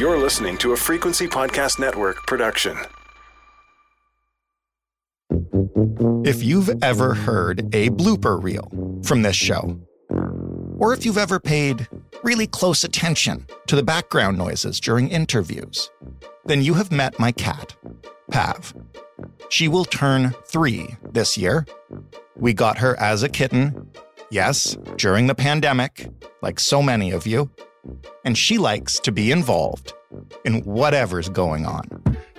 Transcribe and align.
You're 0.00 0.16
listening 0.16 0.56
to 0.60 0.72
a 0.72 0.78
Frequency 0.78 1.28
Podcast 1.28 1.78
Network 1.78 2.26
production. 2.26 2.74
If 6.24 6.42
you've 6.42 6.70
ever 6.82 7.12
heard 7.12 7.68
a 7.74 7.90
blooper 7.90 8.42
reel 8.42 8.70
from 9.04 9.20
this 9.20 9.36
show, 9.36 9.78
or 10.78 10.94
if 10.94 11.04
you've 11.04 11.18
ever 11.18 11.38
paid 11.38 11.86
really 12.22 12.46
close 12.46 12.82
attention 12.82 13.46
to 13.66 13.76
the 13.76 13.82
background 13.82 14.38
noises 14.38 14.80
during 14.80 15.10
interviews, 15.10 15.90
then 16.46 16.62
you 16.62 16.72
have 16.72 16.90
met 16.90 17.18
my 17.18 17.30
cat, 17.30 17.76
Pav. 18.30 18.72
She 19.50 19.68
will 19.68 19.84
turn 19.84 20.34
three 20.46 20.96
this 21.12 21.36
year. 21.36 21.66
We 22.36 22.54
got 22.54 22.78
her 22.78 22.98
as 22.98 23.22
a 23.22 23.28
kitten, 23.28 23.90
yes, 24.30 24.78
during 24.96 25.26
the 25.26 25.34
pandemic, 25.34 26.08
like 26.40 26.58
so 26.58 26.82
many 26.82 27.10
of 27.10 27.26
you, 27.26 27.50
and 28.24 28.36
she 28.36 28.58
likes 28.58 28.98
to 29.00 29.12
be 29.12 29.30
involved 29.30 29.92
in 30.44 30.60
whatever's 30.62 31.28
going 31.28 31.66
on. 31.66 31.86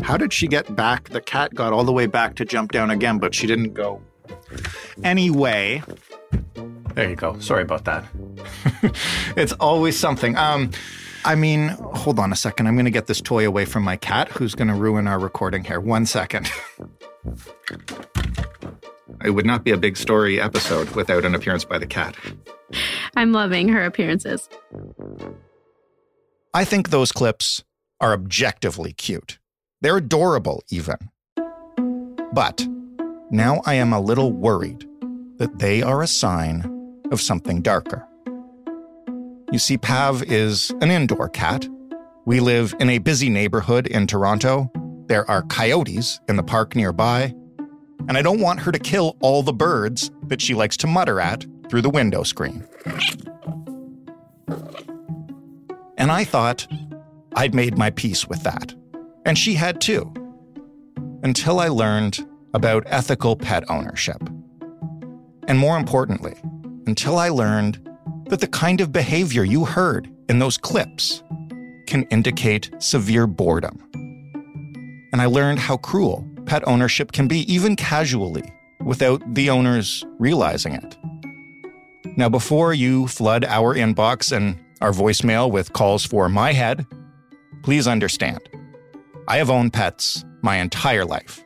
How 0.01 0.17
did 0.17 0.33
she 0.33 0.47
get 0.47 0.75
back? 0.75 1.09
The 1.09 1.21
cat 1.21 1.53
got 1.53 1.73
all 1.73 1.83
the 1.83 1.91
way 1.91 2.05
back 2.05 2.35
to 2.35 2.45
jump 2.45 2.71
down 2.71 2.91
again, 2.91 3.17
but 3.17 3.35
she 3.35 3.47
didn't 3.47 3.73
go. 3.73 4.01
Anyway, 5.03 5.83
there 6.93 7.09
you 7.09 7.15
go. 7.15 7.39
Sorry 7.39 7.61
about 7.61 7.85
that. 7.85 8.05
it's 9.37 9.53
always 9.53 9.97
something. 9.97 10.35
Um, 10.35 10.71
I 11.23 11.35
mean, 11.35 11.69
hold 11.69 12.19
on 12.19 12.31
a 12.31 12.35
second. 12.35 12.67
I'm 12.67 12.75
going 12.75 12.85
to 12.85 12.91
get 12.91 13.07
this 13.07 13.21
toy 13.21 13.47
away 13.47 13.65
from 13.65 13.83
my 13.83 13.95
cat, 13.95 14.29
who's 14.29 14.55
going 14.55 14.67
to 14.67 14.73
ruin 14.73 15.07
our 15.07 15.19
recording 15.19 15.63
here. 15.63 15.79
One 15.79 16.05
second. 16.05 16.51
it 19.23 19.31
would 19.31 19.45
not 19.45 19.63
be 19.63 19.71
a 19.71 19.77
big 19.77 19.97
story 19.97 20.41
episode 20.41 20.89
without 20.91 21.23
an 21.23 21.35
appearance 21.35 21.63
by 21.63 21.77
the 21.77 21.85
cat. 21.85 22.15
I'm 23.15 23.31
loving 23.31 23.69
her 23.69 23.83
appearances. 23.83 24.49
I 26.53 26.65
think 26.65 26.89
those 26.89 27.11
clips 27.11 27.63
are 27.99 28.13
objectively 28.13 28.93
cute. 28.93 29.39
They're 29.81 29.97
adorable, 29.97 30.63
even. 30.69 30.97
But 32.33 32.67
now 33.29 33.61
I 33.65 33.75
am 33.75 33.93
a 33.93 33.99
little 33.99 34.31
worried 34.31 34.87
that 35.37 35.59
they 35.59 35.81
are 35.81 36.01
a 36.01 36.07
sign 36.07 37.01
of 37.11 37.21
something 37.21 37.61
darker. 37.61 38.07
You 39.51 39.59
see, 39.59 39.77
Pav 39.77 40.23
is 40.23 40.71
an 40.81 40.91
indoor 40.91 41.29
cat. 41.29 41.67
We 42.25 42.39
live 42.39 42.73
in 42.79 42.89
a 42.89 42.99
busy 42.99 43.29
neighborhood 43.29 43.87
in 43.87 44.07
Toronto. 44.07 44.71
There 45.07 45.29
are 45.29 45.41
coyotes 45.43 46.19
in 46.29 46.37
the 46.37 46.43
park 46.43 46.75
nearby. 46.75 47.33
And 48.07 48.17
I 48.17 48.21
don't 48.21 48.39
want 48.39 48.61
her 48.61 48.71
to 48.71 48.79
kill 48.79 49.17
all 49.19 49.43
the 49.43 49.53
birds 49.53 50.11
that 50.27 50.41
she 50.41 50.53
likes 50.53 50.77
to 50.77 50.87
mutter 50.87 51.19
at 51.19 51.45
through 51.71 51.81
the 51.81 51.89
window 51.89 52.21
screen. 52.21 52.67
And 55.97 56.11
I 56.11 56.25
thought 56.25 56.67
I'd 57.37 57.55
made 57.55 57.77
my 57.77 57.91
peace 57.91 58.27
with 58.27 58.43
that. 58.43 58.73
And 59.25 59.37
she 59.37 59.53
had 59.53 59.79
too. 59.79 60.13
Until 61.23 61.61
I 61.61 61.69
learned 61.69 62.27
about 62.53 62.83
ethical 62.87 63.37
pet 63.37 63.63
ownership. 63.69 64.21
And 65.47 65.57
more 65.57 65.77
importantly, 65.77 66.35
until 66.87 67.17
I 67.17 67.29
learned 67.29 67.89
that 68.25 68.41
the 68.41 68.47
kind 68.47 68.81
of 68.81 68.91
behavior 68.91 69.45
you 69.45 69.63
heard 69.63 70.13
in 70.27 70.39
those 70.39 70.57
clips 70.57 71.23
can 71.87 72.03
indicate 72.09 72.69
severe 72.79 73.27
boredom. 73.27 73.79
And 75.13 75.21
I 75.21 75.25
learned 75.25 75.59
how 75.59 75.77
cruel 75.77 76.27
pet 76.45 76.67
ownership 76.67 77.13
can 77.13 77.29
be, 77.29 77.49
even 77.53 77.77
casually, 77.77 78.51
without 78.81 79.21
the 79.33 79.49
owners 79.49 80.03
realizing 80.19 80.73
it. 80.73 80.97
Now, 82.17 82.29
before 82.29 82.73
you 82.73 83.07
flood 83.07 83.45
our 83.45 83.75
inbox 83.75 84.35
and 84.35 84.59
our 84.81 84.91
voicemail 84.91 85.49
with 85.49 85.73
calls 85.73 86.05
for 86.05 86.27
my 86.27 86.51
head, 86.51 86.85
please 87.63 87.87
understand 87.87 88.49
I 89.27 89.37
have 89.37 89.49
owned 89.49 89.71
pets 89.73 90.25
my 90.41 90.57
entire 90.57 91.05
life. 91.05 91.43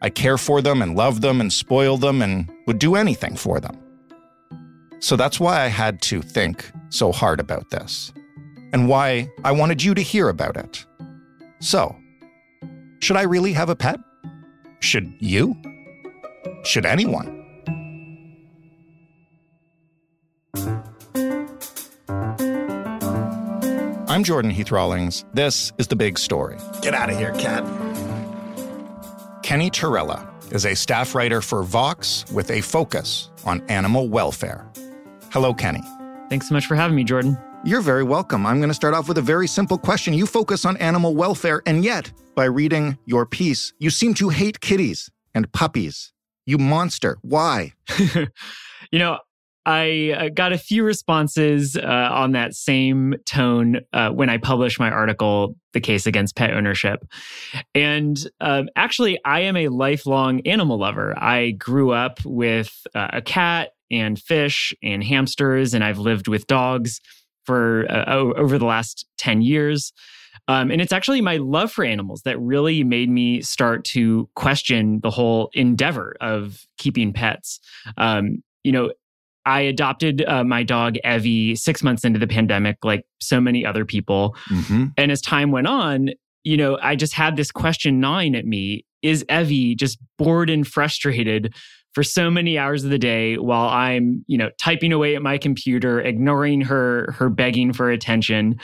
I 0.00 0.10
care 0.10 0.38
for 0.38 0.62
them 0.62 0.82
and 0.82 0.94
love 0.96 1.20
them 1.20 1.40
and 1.40 1.52
spoil 1.52 1.96
them 1.96 2.22
and 2.22 2.48
would 2.66 2.78
do 2.78 2.94
anything 2.94 3.36
for 3.36 3.58
them. 3.58 3.76
So 5.00 5.16
that's 5.16 5.40
why 5.40 5.62
I 5.62 5.68
had 5.68 6.00
to 6.02 6.22
think 6.22 6.70
so 6.90 7.10
hard 7.10 7.40
about 7.40 7.70
this 7.70 8.12
and 8.72 8.88
why 8.88 9.28
I 9.44 9.52
wanted 9.52 9.82
you 9.82 9.94
to 9.94 10.02
hear 10.02 10.28
about 10.28 10.56
it. 10.56 10.84
So, 11.60 11.96
should 13.00 13.16
I 13.16 13.22
really 13.22 13.52
have 13.52 13.68
a 13.68 13.76
pet? 13.76 13.98
Should 14.80 15.12
you? 15.18 15.56
Should 16.64 16.86
anyone? 16.86 17.37
I'm 24.18 24.24
Jordan 24.24 24.50
Heath 24.50 24.72
Rawlings. 24.72 25.24
This 25.32 25.72
is 25.78 25.86
The 25.86 25.94
Big 25.94 26.18
Story. 26.18 26.56
Get 26.82 26.92
out 26.92 27.08
of 27.08 27.16
here, 27.16 27.30
cat. 27.34 27.62
Kenny 29.44 29.70
Torrella 29.70 30.26
is 30.52 30.66
a 30.66 30.74
staff 30.74 31.14
writer 31.14 31.40
for 31.40 31.62
Vox 31.62 32.24
with 32.32 32.50
a 32.50 32.60
focus 32.60 33.30
on 33.44 33.64
animal 33.68 34.08
welfare. 34.08 34.66
Hello, 35.30 35.54
Kenny. 35.54 35.82
Thanks 36.30 36.48
so 36.48 36.54
much 36.54 36.66
for 36.66 36.74
having 36.74 36.96
me, 36.96 37.04
Jordan. 37.04 37.38
You're 37.64 37.80
very 37.80 38.02
welcome. 38.02 38.44
I'm 38.44 38.58
going 38.58 38.70
to 38.70 38.74
start 38.74 38.92
off 38.92 39.06
with 39.06 39.18
a 39.18 39.22
very 39.22 39.46
simple 39.46 39.78
question. 39.78 40.14
You 40.14 40.26
focus 40.26 40.64
on 40.64 40.76
animal 40.78 41.14
welfare, 41.14 41.62
and 41.64 41.84
yet, 41.84 42.10
by 42.34 42.46
reading 42.46 42.98
your 43.06 43.24
piece, 43.24 43.72
you 43.78 43.88
seem 43.88 44.14
to 44.14 44.30
hate 44.30 44.58
kitties 44.58 45.12
and 45.32 45.52
puppies. 45.52 46.12
You 46.44 46.58
monster. 46.58 47.18
Why? 47.22 47.72
you 48.90 48.98
know, 48.98 49.20
I 49.68 50.14
uh, 50.16 50.28
got 50.30 50.54
a 50.54 50.58
few 50.58 50.82
responses 50.82 51.76
uh, 51.76 52.08
on 52.10 52.32
that 52.32 52.54
same 52.54 53.16
tone 53.26 53.80
uh, 53.92 54.08
when 54.08 54.30
I 54.30 54.38
published 54.38 54.80
my 54.80 54.90
article, 54.90 55.56
The 55.74 55.80
Case 55.80 56.06
Against 56.06 56.36
Pet 56.36 56.54
Ownership. 56.54 57.06
And 57.74 58.18
um, 58.40 58.70
actually, 58.76 59.18
I 59.26 59.40
am 59.40 59.58
a 59.58 59.68
lifelong 59.68 60.40
animal 60.46 60.78
lover. 60.78 61.14
I 61.22 61.50
grew 61.50 61.90
up 61.90 62.18
with 62.24 62.86
uh, 62.94 63.08
a 63.12 63.20
cat 63.20 63.72
and 63.90 64.18
fish 64.18 64.72
and 64.82 65.04
hamsters, 65.04 65.74
and 65.74 65.84
I've 65.84 65.98
lived 65.98 66.28
with 66.28 66.46
dogs 66.46 67.02
for 67.44 67.84
uh, 67.90 68.06
over 68.14 68.56
the 68.56 68.64
last 68.64 69.04
10 69.18 69.42
years. 69.42 69.92
Um, 70.48 70.70
and 70.70 70.80
it's 70.80 70.94
actually 70.94 71.20
my 71.20 71.36
love 71.36 71.70
for 71.70 71.84
animals 71.84 72.22
that 72.22 72.40
really 72.40 72.84
made 72.84 73.10
me 73.10 73.42
start 73.42 73.84
to 73.84 74.30
question 74.34 75.00
the 75.02 75.10
whole 75.10 75.50
endeavor 75.52 76.16
of 76.22 76.66
keeping 76.78 77.12
pets. 77.12 77.60
Um, 77.98 78.42
you 78.64 78.72
know, 78.72 78.92
I 79.46 79.60
adopted 79.60 80.24
uh, 80.26 80.44
my 80.44 80.62
dog 80.62 80.96
Evie 81.04 81.56
six 81.56 81.82
months 81.82 82.04
into 82.04 82.18
the 82.18 82.26
pandemic, 82.26 82.76
like 82.84 83.04
so 83.20 83.40
many 83.40 83.64
other 83.64 83.84
people. 83.84 84.36
Mm-hmm. 84.50 84.86
And 84.96 85.10
as 85.10 85.20
time 85.20 85.50
went 85.50 85.66
on, 85.66 86.10
you 86.44 86.56
know, 86.56 86.78
I 86.82 86.96
just 86.96 87.14
had 87.14 87.36
this 87.36 87.50
question 87.50 88.00
gnawing 88.00 88.34
at 88.34 88.46
me 88.46 88.84
Is 89.02 89.24
Evie 89.28 89.74
just 89.74 89.98
bored 90.18 90.50
and 90.50 90.66
frustrated 90.66 91.54
for 91.94 92.02
so 92.02 92.30
many 92.30 92.58
hours 92.58 92.84
of 92.84 92.90
the 92.90 92.98
day 92.98 93.36
while 93.36 93.68
I'm, 93.68 94.24
you 94.26 94.38
know, 94.38 94.50
typing 94.60 94.92
away 94.92 95.16
at 95.16 95.22
my 95.22 95.38
computer, 95.38 96.00
ignoring 96.00 96.60
her, 96.62 97.12
her 97.18 97.28
begging 97.30 97.72
for 97.72 97.90
attention? 97.90 98.58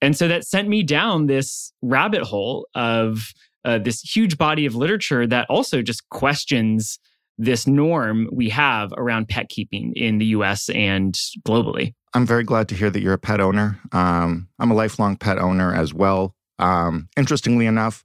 And 0.00 0.16
so 0.16 0.28
that 0.28 0.44
sent 0.44 0.68
me 0.68 0.82
down 0.82 1.26
this 1.26 1.72
rabbit 1.82 2.22
hole 2.22 2.68
of 2.74 3.32
uh, 3.64 3.78
this 3.78 4.00
huge 4.00 4.38
body 4.38 4.64
of 4.64 4.74
literature 4.74 5.26
that 5.26 5.46
also 5.50 5.82
just 5.82 6.08
questions 6.08 6.98
this 7.40 7.66
norm 7.66 8.28
we 8.30 8.50
have 8.50 8.92
around 8.98 9.28
pet 9.28 9.48
keeping 9.48 9.94
in 9.96 10.18
the 10.18 10.26
US 10.26 10.68
and 10.70 11.14
globally. 11.46 11.94
I'm 12.12 12.26
very 12.26 12.44
glad 12.44 12.68
to 12.68 12.74
hear 12.74 12.90
that 12.90 13.00
you're 13.00 13.14
a 13.14 13.18
pet 13.18 13.40
owner. 13.40 13.80
Um, 13.92 14.48
I'm 14.58 14.70
a 14.70 14.74
lifelong 14.74 15.16
pet 15.16 15.38
owner 15.38 15.74
as 15.74 15.94
well. 15.94 16.34
Um, 16.58 17.08
interestingly 17.16 17.66
enough, 17.66 18.04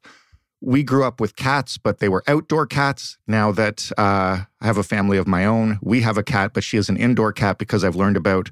we 0.62 0.84
grew 0.84 1.04
up 1.04 1.20
with 1.20 1.36
cats, 1.36 1.78
but 1.78 2.00
they 2.00 2.08
were 2.08 2.24
outdoor 2.28 2.66
cats. 2.66 3.18
Now 3.28 3.52
that 3.52 3.92
uh, 3.98 4.44
I 4.62 4.66
have 4.66 4.78
a 4.78 4.84
family 4.84 5.18
of 5.18 5.28
my 5.28 5.46
own, 5.46 5.80
we 5.82 6.02
have 6.02 6.18
a 6.18 6.24
cat, 6.24 6.54
but 6.54 6.64
she 6.64 6.78
is 6.78 6.88
an 6.88 6.96
indoor 6.96 7.34
cat 7.34 7.58
because 7.58 7.84
I've 7.84 7.96
learned 7.96 8.18
about 8.18 8.50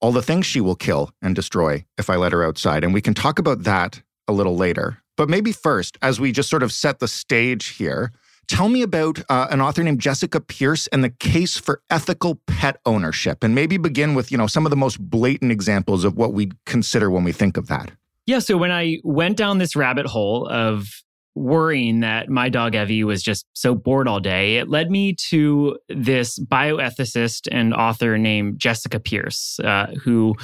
all 0.00 0.10
the 0.10 0.22
things 0.22 0.46
she 0.46 0.60
will 0.60 0.74
kill 0.74 1.12
and 1.22 1.36
destroy 1.36 1.84
if 1.96 2.10
I 2.10 2.16
let 2.16 2.32
her 2.32 2.44
outside. 2.44 2.82
And 2.82 2.92
we 2.92 3.00
can 3.00 3.14
talk 3.14 3.38
about 3.38 3.62
that 3.62 4.02
a 4.26 4.32
little 4.32 4.56
later. 4.56 4.98
But 5.16 5.28
maybe 5.28 5.52
first, 5.52 5.96
as 6.02 6.18
we 6.18 6.32
just 6.32 6.50
sort 6.50 6.64
of 6.64 6.72
set 6.72 6.98
the 6.98 7.06
stage 7.06 7.68
here, 7.68 8.10
Tell 8.48 8.68
me 8.68 8.82
about 8.82 9.22
uh, 9.28 9.46
an 9.50 9.60
author 9.60 9.82
named 9.82 10.00
Jessica 10.00 10.40
Pierce 10.40 10.86
and 10.88 11.02
the 11.02 11.10
case 11.10 11.56
for 11.56 11.82
ethical 11.90 12.40
pet 12.46 12.78
ownership, 12.84 13.42
and 13.42 13.54
maybe 13.54 13.78
begin 13.78 14.14
with 14.14 14.30
you 14.30 14.38
know 14.38 14.46
some 14.46 14.66
of 14.66 14.70
the 14.70 14.76
most 14.76 14.98
blatant 15.00 15.52
examples 15.52 16.04
of 16.04 16.16
what 16.16 16.32
we 16.32 16.50
consider 16.66 17.10
when 17.10 17.24
we 17.24 17.32
think 17.32 17.56
of 17.56 17.68
that. 17.68 17.90
Yeah. 18.26 18.38
So 18.38 18.56
when 18.56 18.70
I 18.70 18.98
went 19.04 19.36
down 19.36 19.58
this 19.58 19.74
rabbit 19.74 20.06
hole 20.06 20.46
of 20.48 20.86
worrying 21.34 22.00
that 22.00 22.28
my 22.28 22.48
dog 22.48 22.74
Evie 22.74 23.04
was 23.04 23.22
just 23.22 23.46
so 23.54 23.74
bored 23.74 24.06
all 24.06 24.20
day, 24.20 24.56
it 24.56 24.68
led 24.68 24.90
me 24.90 25.14
to 25.14 25.78
this 25.88 26.38
bioethicist 26.38 27.48
and 27.50 27.72
author 27.72 28.18
named 28.18 28.58
Jessica 28.58 29.00
Pierce, 29.00 29.58
uh, 29.60 29.94
who 30.02 30.34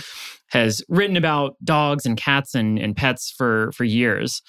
has 0.51 0.83
written 0.89 1.17
about 1.17 1.57
dogs 1.63 2.07
and 2.07 2.17
cats 2.17 2.55
and, 2.55 2.79
and 2.79 2.97
pets 2.97 3.31
for, 3.37 3.71
for 3.73 3.85
years. 3.85 4.41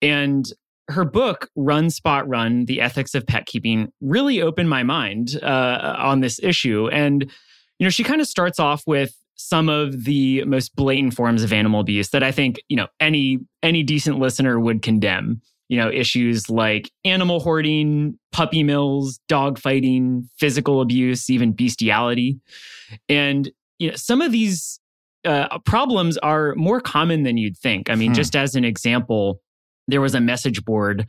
And 0.00 0.46
her 0.88 1.04
book, 1.04 1.48
Run 1.56 1.90
Spot 1.90 2.28
Run 2.28 2.66
The 2.66 2.80
Ethics 2.80 3.14
of 3.14 3.26
Pet 3.26 3.46
Keeping, 3.46 3.92
really 4.00 4.42
opened 4.42 4.68
my 4.68 4.82
mind 4.82 5.38
uh, 5.42 5.96
on 5.98 6.20
this 6.20 6.38
issue. 6.42 6.88
And, 6.88 7.22
you 7.78 7.84
know, 7.84 7.90
she 7.90 8.04
kind 8.04 8.20
of 8.20 8.26
starts 8.26 8.58
off 8.58 8.82
with 8.86 9.14
some 9.36 9.68
of 9.68 10.04
the 10.04 10.44
most 10.44 10.76
blatant 10.76 11.14
forms 11.14 11.42
of 11.42 11.52
animal 11.52 11.80
abuse 11.80 12.10
that 12.10 12.22
I 12.22 12.30
think, 12.30 12.60
you 12.68 12.76
know, 12.76 12.86
any 13.00 13.38
any 13.62 13.82
decent 13.82 14.18
listener 14.18 14.60
would 14.60 14.82
condemn. 14.82 15.40
You 15.68 15.78
know, 15.78 15.90
issues 15.90 16.50
like 16.50 16.90
animal 17.06 17.40
hoarding, 17.40 18.18
puppy 18.32 18.62
mills, 18.62 19.18
dog 19.28 19.58
fighting, 19.58 20.28
physical 20.36 20.82
abuse, 20.82 21.30
even 21.30 21.52
bestiality. 21.52 22.38
And 23.08 23.50
you 23.78 23.90
know, 23.90 23.96
some 23.96 24.20
of 24.20 24.30
these 24.30 24.78
uh, 25.24 25.58
problems 25.60 26.18
are 26.18 26.54
more 26.54 26.80
common 26.80 27.22
than 27.22 27.38
you'd 27.38 27.56
think. 27.56 27.88
I 27.88 27.94
mean, 27.94 28.10
hmm. 28.10 28.14
just 28.14 28.36
as 28.36 28.54
an 28.54 28.64
example, 28.64 29.40
there 29.86 30.00
was 30.00 30.14
a 30.14 30.20
message 30.20 30.64
board 30.64 31.06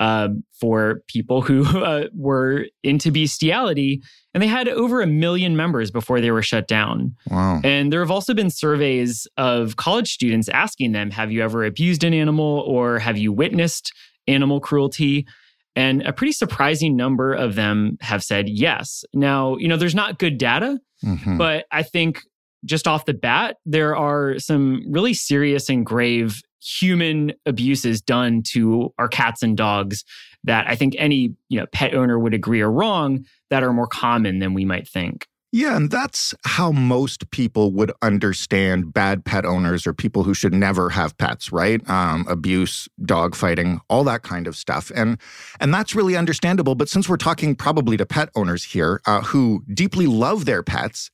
uh, 0.00 0.28
for 0.58 1.02
people 1.08 1.42
who 1.42 1.64
uh, 1.84 2.04
were 2.14 2.66
into 2.82 3.10
bestiality, 3.10 4.02
and 4.34 4.42
they 4.42 4.46
had 4.46 4.68
over 4.68 5.00
a 5.00 5.06
million 5.06 5.56
members 5.56 5.90
before 5.90 6.20
they 6.20 6.30
were 6.30 6.42
shut 6.42 6.68
down. 6.68 7.14
Wow. 7.30 7.60
And 7.64 7.92
there 7.92 8.00
have 8.00 8.10
also 8.10 8.34
been 8.34 8.50
surveys 8.50 9.26
of 9.36 9.76
college 9.76 10.12
students 10.12 10.48
asking 10.48 10.92
them, 10.92 11.10
Have 11.10 11.32
you 11.32 11.42
ever 11.42 11.64
abused 11.64 12.04
an 12.04 12.14
animal 12.14 12.64
or 12.66 12.98
have 12.98 13.16
you 13.16 13.32
witnessed 13.32 13.92
animal 14.26 14.60
cruelty? 14.60 15.26
And 15.74 16.02
a 16.02 16.12
pretty 16.12 16.32
surprising 16.32 16.96
number 16.96 17.34
of 17.34 17.54
them 17.54 17.98
have 18.00 18.24
said 18.24 18.48
yes. 18.48 19.04
Now, 19.12 19.56
you 19.56 19.68
know, 19.68 19.76
there's 19.76 19.94
not 19.94 20.18
good 20.18 20.38
data, 20.38 20.78
mm-hmm. 21.04 21.36
but 21.36 21.66
I 21.70 21.82
think 21.82 22.22
just 22.64 22.88
off 22.88 23.04
the 23.04 23.14
bat, 23.14 23.56
there 23.66 23.94
are 23.94 24.38
some 24.38 24.82
really 24.90 25.12
serious 25.12 25.68
and 25.68 25.84
grave 25.84 26.40
human 26.60 27.32
abuses 27.44 28.00
done 28.00 28.42
to 28.52 28.92
our 28.98 29.08
cats 29.08 29.42
and 29.42 29.56
dogs 29.56 30.04
that 30.44 30.68
I 30.68 30.76
think 30.76 30.94
any 30.98 31.34
you 31.48 31.58
know 31.58 31.66
pet 31.72 31.94
owner 31.94 32.18
would 32.18 32.34
agree 32.34 32.60
are 32.60 32.70
wrong 32.70 33.24
that 33.50 33.62
are 33.62 33.72
more 33.72 33.86
common 33.86 34.38
than 34.38 34.54
we 34.54 34.64
might 34.64 34.88
think. 34.88 35.26
Yeah, 35.52 35.76
and 35.76 35.90
that's 35.90 36.34
how 36.44 36.72
most 36.72 37.30
people 37.30 37.72
would 37.72 37.92
understand 38.02 38.92
bad 38.92 39.24
pet 39.24 39.46
owners 39.46 39.86
or 39.86 39.94
people 39.94 40.24
who 40.24 40.34
should 40.34 40.52
never 40.52 40.90
have 40.90 41.16
pets, 41.16 41.50
right? 41.50 41.88
Um, 41.88 42.26
abuse, 42.28 42.88
dog 43.04 43.34
fighting, 43.34 43.80
all 43.88 44.04
that 44.04 44.22
kind 44.22 44.46
of 44.46 44.56
stuff, 44.56 44.90
and 44.94 45.18
and 45.60 45.72
that's 45.72 45.94
really 45.94 46.16
understandable. 46.16 46.74
But 46.74 46.88
since 46.88 47.08
we're 47.08 47.16
talking 47.16 47.54
probably 47.54 47.96
to 47.96 48.04
pet 48.04 48.28
owners 48.34 48.64
here 48.64 49.00
uh, 49.06 49.22
who 49.22 49.62
deeply 49.72 50.06
love 50.06 50.44
their 50.44 50.62
pets, 50.62 51.10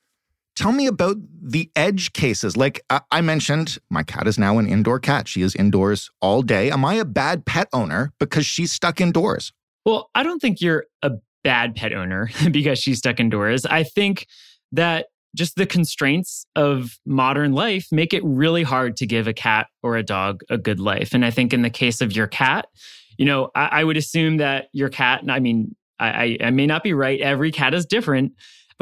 Tell 0.54 0.72
me 0.72 0.86
about 0.86 1.16
the 1.42 1.70
edge 1.74 2.12
cases. 2.12 2.56
Like 2.56 2.84
I 3.10 3.20
mentioned, 3.22 3.78
my 3.90 4.02
cat 4.02 4.26
is 4.26 4.38
now 4.38 4.58
an 4.58 4.66
indoor 4.66 5.00
cat. 5.00 5.26
She 5.26 5.42
is 5.42 5.54
indoors 5.54 6.10
all 6.20 6.42
day. 6.42 6.70
Am 6.70 6.84
I 6.84 6.94
a 6.94 7.04
bad 7.04 7.46
pet 7.46 7.68
owner 7.72 8.12
because 8.18 8.44
she's 8.44 8.70
stuck 8.70 9.00
indoors? 9.00 9.52
Well, 9.86 10.10
I 10.14 10.22
don't 10.22 10.40
think 10.40 10.60
you're 10.60 10.84
a 11.02 11.12
bad 11.42 11.74
pet 11.74 11.92
owner 11.92 12.30
because 12.50 12.78
she's 12.78 12.98
stuck 12.98 13.18
indoors. 13.18 13.64
I 13.64 13.82
think 13.82 14.26
that 14.72 15.06
just 15.34 15.56
the 15.56 15.66
constraints 15.66 16.46
of 16.54 16.98
modern 17.06 17.54
life 17.54 17.86
make 17.90 18.12
it 18.12 18.22
really 18.22 18.62
hard 18.62 18.96
to 18.98 19.06
give 19.06 19.26
a 19.26 19.32
cat 19.32 19.68
or 19.82 19.96
a 19.96 20.02
dog 20.02 20.42
a 20.50 20.58
good 20.58 20.78
life. 20.78 21.14
And 21.14 21.24
I 21.24 21.30
think 21.30 21.54
in 21.54 21.62
the 21.62 21.70
case 21.70 22.02
of 22.02 22.14
your 22.14 22.26
cat, 22.26 22.66
you 23.16 23.24
know, 23.24 23.50
I, 23.54 23.68
I 23.80 23.84
would 23.84 23.96
assume 23.96 24.36
that 24.36 24.68
your 24.72 24.90
cat, 24.90 25.22
I 25.28 25.40
mean, 25.40 25.74
I, 25.98 26.36
I 26.42 26.50
may 26.50 26.66
not 26.66 26.82
be 26.82 26.92
right. 26.92 27.20
Every 27.20 27.52
cat 27.52 27.74
is 27.74 27.86
different 27.86 28.32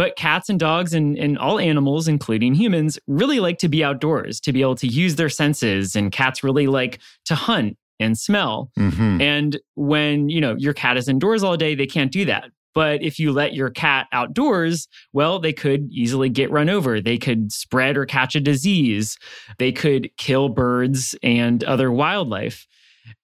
but 0.00 0.16
cats 0.16 0.48
and 0.48 0.58
dogs 0.58 0.94
and, 0.94 1.18
and 1.18 1.36
all 1.36 1.58
animals, 1.58 2.08
including 2.08 2.54
humans, 2.54 2.98
really 3.06 3.38
like 3.38 3.58
to 3.58 3.68
be 3.68 3.84
outdoors, 3.84 4.40
to 4.40 4.50
be 4.50 4.62
able 4.62 4.74
to 4.76 4.86
use 4.86 5.16
their 5.16 5.28
senses. 5.28 5.94
And 5.94 6.10
cats 6.10 6.42
really 6.42 6.66
like 6.66 7.00
to 7.26 7.34
hunt 7.34 7.76
and 7.98 8.16
smell. 8.16 8.70
Mm-hmm. 8.78 9.20
And 9.20 9.60
when, 9.74 10.30
you 10.30 10.40
know, 10.40 10.56
your 10.56 10.72
cat 10.72 10.96
is 10.96 11.06
indoors 11.06 11.42
all 11.42 11.58
day, 11.58 11.74
they 11.74 11.86
can't 11.86 12.10
do 12.10 12.24
that. 12.24 12.44
But 12.72 13.02
if 13.02 13.18
you 13.18 13.30
let 13.30 13.52
your 13.52 13.68
cat 13.68 14.06
outdoors, 14.10 14.88
well, 15.12 15.38
they 15.38 15.52
could 15.52 15.90
easily 15.92 16.30
get 16.30 16.50
run 16.50 16.70
over. 16.70 17.02
They 17.02 17.18
could 17.18 17.52
spread 17.52 17.98
or 17.98 18.06
catch 18.06 18.34
a 18.34 18.40
disease. 18.40 19.18
They 19.58 19.70
could 19.70 20.08
kill 20.16 20.48
birds 20.48 21.14
and 21.22 21.62
other 21.64 21.92
wildlife. 21.92 22.66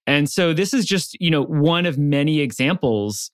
And 0.05 0.29
so 0.29 0.53
this 0.53 0.75
is 0.75 0.85
just, 0.85 1.19
you 1.19 1.31
know, 1.31 1.43
one 1.43 1.87
of 1.87 1.97
many 1.97 2.39
examples 2.39 3.31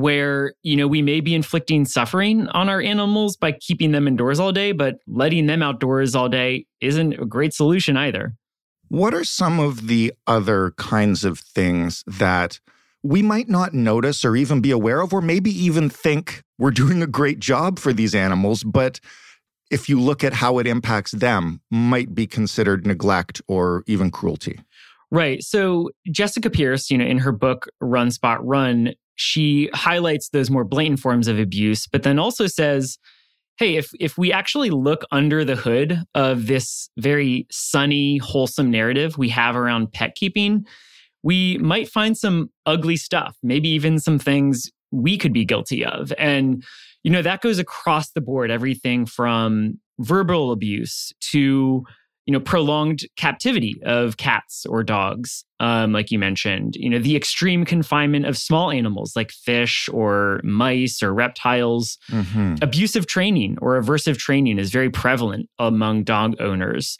where 0.00 0.54
you 0.62 0.76
know 0.76 0.86
we 0.86 1.02
may 1.02 1.20
be 1.20 1.34
inflicting 1.34 1.84
suffering 1.84 2.48
on 2.48 2.68
our 2.68 2.80
animals 2.80 3.36
by 3.36 3.52
keeping 3.52 3.92
them 3.92 4.06
indoors 4.08 4.38
all 4.38 4.52
day 4.52 4.72
but 4.72 4.96
letting 5.06 5.46
them 5.46 5.62
outdoors 5.62 6.14
all 6.14 6.28
day 6.28 6.66
isn't 6.80 7.14
a 7.14 7.26
great 7.26 7.52
solution 7.52 7.96
either 7.96 8.34
what 8.88 9.14
are 9.14 9.24
some 9.24 9.58
of 9.58 9.88
the 9.88 10.12
other 10.26 10.72
kinds 10.76 11.24
of 11.24 11.38
things 11.38 12.04
that 12.06 12.60
we 13.02 13.22
might 13.22 13.48
not 13.48 13.74
notice 13.74 14.24
or 14.24 14.36
even 14.36 14.60
be 14.60 14.70
aware 14.70 15.00
of 15.00 15.12
or 15.12 15.20
maybe 15.20 15.50
even 15.50 15.88
think 15.88 16.42
we're 16.58 16.70
doing 16.70 17.02
a 17.02 17.06
great 17.06 17.38
job 17.38 17.78
for 17.78 17.92
these 17.92 18.14
animals 18.14 18.62
but 18.64 19.00
if 19.68 19.88
you 19.88 20.00
look 20.00 20.22
at 20.22 20.32
how 20.32 20.58
it 20.58 20.66
impacts 20.66 21.10
them 21.10 21.60
might 21.70 22.14
be 22.14 22.26
considered 22.26 22.86
neglect 22.86 23.42
or 23.48 23.82
even 23.86 24.10
cruelty 24.10 24.60
Right. 25.10 25.42
So 25.42 25.90
Jessica 26.10 26.50
Pierce, 26.50 26.90
you 26.90 26.98
know, 26.98 27.04
in 27.04 27.18
her 27.18 27.32
book 27.32 27.68
Run 27.80 28.10
Spot 28.10 28.44
Run, 28.44 28.92
she 29.16 29.68
highlights 29.74 30.28
those 30.28 30.50
more 30.50 30.64
blatant 30.64 31.00
forms 31.00 31.28
of 31.28 31.38
abuse, 31.38 31.86
but 31.86 32.02
then 32.02 32.18
also 32.18 32.46
says, 32.46 32.98
hey, 33.58 33.76
if 33.76 33.90
if 33.98 34.16
we 34.16 34.32
actually 34.32 34.70
look 34.70 35.04
under 35.10 35.44
the 35.44 35.56
hood 35.56 36.02
of 36.14 36.46
this 36.46 36.88
very 36.98 37.46
sunny, 37.50 38.18
wholesome 38.18 38.70
narrative 38.70 39.18
we 39.18 39.28
have 39.30 39.56
around 39.56 39.92
pet 39.92 40.14
keeping, 40.14 40.64
we 41.22 41.58
might 41.58 41.88
find 41.88 42.16
some 42.16 42.50
ugly 42.66 42.96
stuff, 42.96 43.36
maybe 43.42 43.68
even 43.68 43.98
some 43.98 44.18
things 44.18 44.70
we 44.92 45.18
could 45.18 45.32
be 45.32 45.44
guilty 45.44 45.84
of. 45.84 46.12
And 46.18 46.62
you 47.02 47.10
know, 47.10 47.22
that 47.22 47.40
goes 47.40 47.58
across 47.58 48.10
the 48.10 48.20
board, 48.20 48.50
everything 48.50 49.06
from 49.06 49.80
verbal 49.98 50.52
abuse 50.52 51.12
to 51.20 51.84
you 52.26 52.32
know 52.32 52.40
prolonged 52.40 53.04
captivity 53.16 53.80
of 53.84 54.16
cats 54.16 54.66
or 54.66 54.82
dogs 54.82 55.44
um, 55.60 55.92
like 55.92 56.10
you 56.10 56.18
mentioned 56.18 56.74
you 56.76 56.90
know 56.90 56.98
the 56.98 57.16
extreme 57.16 57.64
confinement 57.64 58.26
of 58.26 58.36
small 58.36 58.70
animals 58.70 59.14
like 59.16 59.30
fish 59.30 59.88
or 59.92 60.40
mice 60.44 61.02
or 61.02 61.14
reptiles. 61.14 61.98
Mm-hmm. 62.10 62.56
abusive 62.62 63.06
training 63.06 63.56
or 63.62 63.80
aversive 63.80 64.18
training 64.18 64.58
is 64.58 64.70
very 64.70 64.90
prevalent 64.90 65.48
among 65.58 66.04
dog 66.04 66.34
owners. 66.40 66.98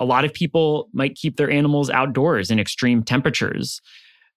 A 0.00 0.04
lot 0.04 0.24
of 0.24 0.34
people 0.34 0.88
might 0.92 1.14
keep 1.14 1.36
their 1.36 1.50
animals 1.50 1.88
outdoors 1.88 2.50
in 2.50 2.58
extreme 2.58 3.02
temperatures. 3.02 3.80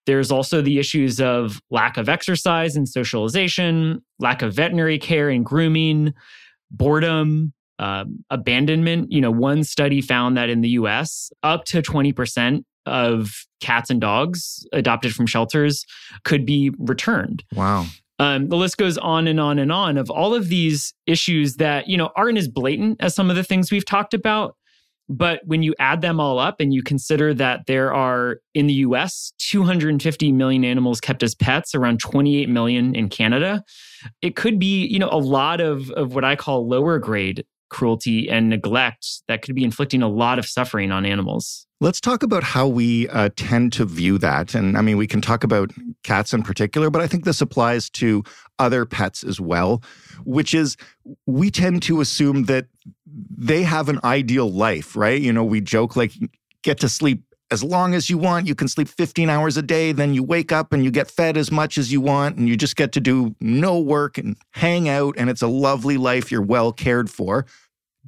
There's 0.05 0.31
also 0.31 0.61
the 0.61 0.79
issues 0.79 1.19
of 1.19 1.59
lack 1.71 1.97
of 1.97 2.07
exercise 2.07 2.75
and 2.75 2.87
socialization 2.87 4.01
lack 4.19 4.41
of 4.41 4.53
veterinary 4.53 4.99
care 4.99 5.29
and 5.29 5.45
grooming 5.45 6.13
boredom 6.71 7.53
um, 7.79 8.23
abandonment. 8.29 9.11
You 9.11 9.21
know, 9.21 9.31
one 9.31 9.63
study 9.63 10.01
found 10.01 10.37
that 10.37 10.49
in 10.49 10.61
the 10.61 10.69
US, 10.69 11.31
up 11.43 11.65
to 11.65 11.81
20% 11.81 12.63
of 12.85 13.45
cats 13.59 13.89
and 13.89 13.99
dogs 13.99 14.65
adopted 14.73 15.13
from 15.13 15.27
shelters 15.27 15.85
could 16.23 16.45
be 16.45 16.71
returned. 16.77 17.43
Wow. 17.53 17.85
Um, 18.19 18.47
the 18.49 18.55
list 18.55 18.77
goes 18.77 18.97
on 18.97 19.27
and 19.27 19.39
on 19.39 19.59
and 19.59 19.71
on 19.71 19.97
of 19.97 20.09
all 20.09 20.33
of 20.33 20.49
these 20.49 20.93
issues 21.05 21.57
that, 21.57 21.87
you 21.87 21.97
know, 21.97 22.09
aren't 22.15 22.37
as 22.37 22.47
blatant 22.47 22.97
as 22.99 23.13
some 23.13 23.29
of 23.29 23.35
the 23.35 23.43
things 23.43 23.71
we've 23.71 23.85
talked 23.85 24.13
about. 24.13 24.55
But 25.09 25.41
when 25.45 25.63
you 25.63 25.73
add 25.79 26.01
them 26.01 26.19
all 26.19 26.37
up 26.37 26.59
and 26.59 26.73
you 26.73 26.83
consider 26.83 27.33
that 27.35 27.65
there 27.67 27.93
are 27.93 28.39
in 28.53 28.67
the 28.67 28.73
US 28.73 29.31
250 29.37 30.31
million 30.31 30.65
animals 30.65 30.99
kept 30.99 31.23
as 31.23 31.35
pets, 31.35 31.75
around 31.75 31.99
28 31.99 32.49
million 32.49 32.95
in 32.95 33.07
Canada, 33.07 33.63
it 34.21 34.35
could 34.35 34.59
be, 34.59 34.85
you 34.85 34.99
know, 34.99 35.09
a 35.11 35.19
lot 35.19 35.61
of, 35.61 35.89
of 35.91 36.13
what 36.13 36.25
I 36.25 36.35
call 36.35 36.67
lower 36.67 36.99
grade 36.99 37.45
cruelty 37.69 38.29
and 38.29 38.49
neglect 38.49 39.05
that 39.27 39.41
could 39.41 39.55
be 39.55 39.63
inflicting 39.63 40.01
a 40.01 40.07
lot 40.07 40.39
of 40.39 40.45
suffering 40.45 40.91
on 40.91 41.05
animals. 41.05 41.67
Let's 41.79 42.01
talk 42.01 42.23
about 42.23 42.43
how 42.43 42.67
we 42.67 43.07
uh, 43.09 43.29
tend 43.35 43.71
to 43.73 43.85
view 43.85 44.17
that. 44.17 44.55
And 44.55 44.75
I 44.77 44.81
mean, 44.81 44.97
we 44.97 45.05
can 45.05 45.21
talk 45.21 45.43
about 45.43 45.71
cats 46.03 46.33
in 46.33 46.41
particular, 46.41 46.89
but 46.89 47.01
I 47.01 47.07
think 47.07 47.23
this 47.23 47.39
applies 47.39 47.89
to 47.91 48.23
other 48.57 48.85
pets 48.85 49.23
as 49.23 49.39
well, 49.39 49.83
which 50.25 50.55
is 50.55 50.75
we 51.27 51.51
tend 51.51 51.83
to 51.83 52.01
assume 52.01 52.45
that 52.45 52.65
they 53.05 53.61
have 53.61 53.89
an 53.89 53.99
ideal 54.03 54.51
life, 54.51 54.95
right? 54.95 55.21
You 55.21 55.31
know, 55.31 55.43
we 55.43 55.61
joke 55.61 55.95
like, 55.95 56.13
get 56.63 56.79
to 56.79 56.89
sleep 56.89 57.23
as 57.51 57.63
long 57.63 57.93
as 57.93 58.09
you 58.09 58.17
want. 58.17 58.47
You 58.47 58.55
can 58.55 58.67
sleep 58.67 58.87
15 58.87 59.29
hours 59.29 59.57
a 59.57 59.61
day. 59.61 59.91
Then 59.91 60.13
you 60.13 60.23
wake 60.23 60.51
up 60.51 60.73
and 60.73 60.83
you 60.83 60.91
get 60.91 61.09
fed 61.09 61.37
as 61.37 61.51
much 61.51 61.77
as 61.77 61.91
you 61.91 62.01
want. 62.01 62.37
And 62.37 62.47
you 62.47 62.55
just 62.57 62.75
get 62.75 62.91
to 62.93 62.99
do 62.99 63.35
no 63.39 63.79
work 63.79 64.17
and 64.17 64.37
hang 64.51 64.89
out. 64.89 65.15
And 65.17 65.29
it's 65.29 65.41
a 65.41 65.47
lovely 65.47 65.97
life. 65.97 66.31
You're 66.31 66.41
well 66.41 66.71
cared 66.71 67.09
for. 67.09 67.45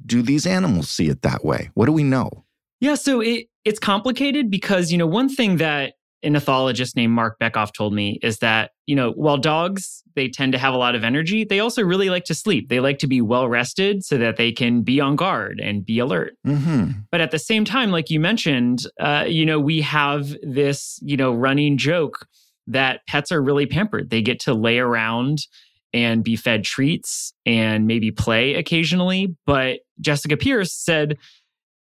Do 0.04 0.22
these 0.22 0.46
animals 0.46 0.88
see 0.88 1.08
it 1.08 1.22
that 1.22 1.44
way? 1.44 1.70
What 1.74 1.86
do 1.86 1.92
we 1.92 2.02
know? 2.02 2.44
Yeah, 2.80 2.94
so 2.94 3.20
it 3.20 3.48
it's 3.64 3.78
complicated 3.78 4.50
because, 4.50 4.90
you 4.90 4.96
know, 4.96 5.06
one 5.06 5.28
thing 5.28 5.58
that 5.58 5.94
an 6.22 6.34
ethologist 6.34 6.96
named 6.96 7.12
Marc 7.12 7.38
Bekoff 7.38 7.72
told 7.72 7.94
me 7.94 8.18
is 8.22 8.38
that, 8.38 8.72
you 8.86 8.94
know, 8.94 9.12
while 9.12 9.38
dogs, 9.38 10.02
they 10.14 10.28
tend 10.28 10.52
to 10.52 10.58
have 10.58 10.74
a 10.74 10.76
lot 10.76 10.94
of 10.94 11.04
energy, 11.04 11.44
they 11.44 11.60
also 11.60 11.82
really 11.82 12.10
like 12.10 12.24
to 12.24 12.34
sleep. 12.34 12.68
They 12.68 12.80
like 12.80 12.98
to 12.98 13.06
be 13.06 13.20
well 13.20 13.48
rested 13.48 14.04
so 14.04 14.18
that 14.18 14.36
they 14.36 14.52
can 14.52 14.82
be 14.82 15.00
on 15.00 15.16
guard 15.16 15.60
and 15.60 15.84
be 15.84 15.98
alert. 15.98 16.34
Mm-hmm. 16.46 16.90
But 17.10 17.20
at 17.20 17.30
the 17.30 17.38
same 17.38 17.64
time, 17.64 17.90
like 17.90 18.10
you 18.10 18.20
mentioned, 18.20 18.80
uh, 18.98 19.24
you 19.26 19.46
know, 19.46 19.58
we 19.58 19.80
have 19.80 20.34
this, 20.42 20.98
you 21.02 21.16
know, 21.16 21.32
running 21.32 21.78
joke 21.78 22.26
that 22.66 23.00
pets 23.06 23.32
are 23.32 23.42
really 23.42 23.66
pampered. 23.66 24.10
They 24.10 24.22
get 24.22 24.40
to 24.40 24.54
lay 24.54 24.78
around 24.78 25.46
and 25.92 26.22
be 26.22 26.36
fed 26.36 26.64
treats 26.64 27.32
and 27.44 27.86
maybe 27.86 28.10
play 28.10 28.54
occasionally. 28.54 29.36
But 29.46 29.80
Jessica 30.00 30.36
Pierce 30.36 30.72
said, 30.72 31.16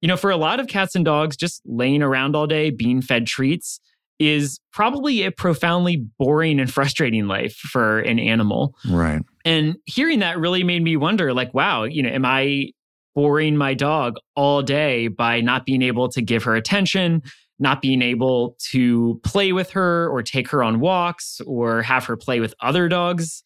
you 0.03 0.09
know, 0.09 0.17
for 0.17 0.31
a 0.31 0.37
lot 0.37 0.61
of 0.61 0.67
cats 0.67 0.95
and 0.95 1.05
dogs, 1.05 1.37
just 1.37 1.63
laying 1.65 2.03
around 2.03 2.37
all 2.37 2.47
day, 2.47 2.71
being 2.71 3.01
fed 3.01 3.27
treats 3.27 3.81
is 4.19 4.61
probably 4.73 5.23
a 5.25 5.31
profoundly 5.31 5.97
boring 6.19 6.59
and 6.59 6.73
frustrating 6.73 7.27
life 7.27 7.55
for 7.55 8.01
an 8.01 8.19
animal. 8.19 8.75
Right. 8.89 9.23
And 9.45 9.77
hearing 9.85 10.21
that 10.21 10.39
really 10.39 10.65
made 10.65 10.83
me 10.83 10.97
wonder 10.97 11.35
like, 11.35 11.53
wow, 11.55 11.85
you 11.85 12.03
know, 12.03 12.09
am 12.09 12.25
I 12.25 12.71
boring 13.15 13.57
my 13.57 13.75
dog 13.75 14.17
all 14.35 14.63
day 14.63 15.09
by 15.09 15.41
not 15.41 15.65
being 15.65 15.83
able 15.83 16.09
to 16.09 16.23
give 16.23 16.45
her 16.45 16.55
attention, 16.55 17.23
not 17.59 17.81
being 17.81 18.03
able 18.03 18.57
to 18.71 19.21
play 19.25 19.53
with 19.53 19.71
her 19.71 20.09
or 20.09 20.23
take 20.23 20.49
her 20.51 20.63
on 20.63 20.81
walks 20.81 21.41
or 21.47 21.83
have 21.83 22.05
her 22.05 22.17
play 22.17 22.41
with 22.41 22.55
other 22.61 22.89
dogs? 22.89 23.43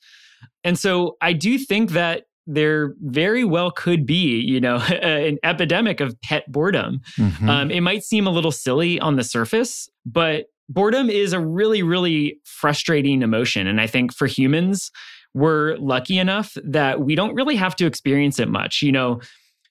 And 0.64 0.78
so 0.78 1.16
I 1.20 1.32
do 1.32 1.58
think 1.58 1.90
that 1.90 2.24
there 2.46 2.94
very 3.00 3.44
well 3.44 3.70
could 3.70 4.04
be, 4.04 4.40
you 4.40 4.60
know, 4.60 4.76
an 5.02 5.38
epidemic 5.44 6.00
of 6.00 6.20
pet 6.22 6.50
boredom. 6.50 7.00
Mm-hmm. 7.16 7.48
Um, 7.48 7.70
it 7.70 7.80
might 7.80 8.02
seem 8.02 8.26
a 8.26 8.30
little 8.30 8.52
silly 8.52 8.98
on 9.00 9.16
the 9.16 9.24
surface, 9.24 9.88
but 10.04 10.46
boredom 10.70 11.10
is 11.10 11.32
a 11.32 11.40
really, 11.40 11.82
really 11.82 12.38
frustrating 12.44 13.22
emotion. 13.22 13.66
And 13.66 13.80
I 13.80 13.86
think 13.86 14.14
for 14.14 14.26
humans, 14.26 14.90
we're 15.34 15.76
lucky 15.76 16.18
enough 16.18 16.56
that 16.64 17.00
we 17.00 17.14
don't 17.14 17.34
really 17.34 17.56
have 17.56 17.76
to 17.76 17.86
experience 17.86 18.38
it 18.38 18.48
much. 18.48 18.80
You 18.80 18.92
know, 18.92 19.20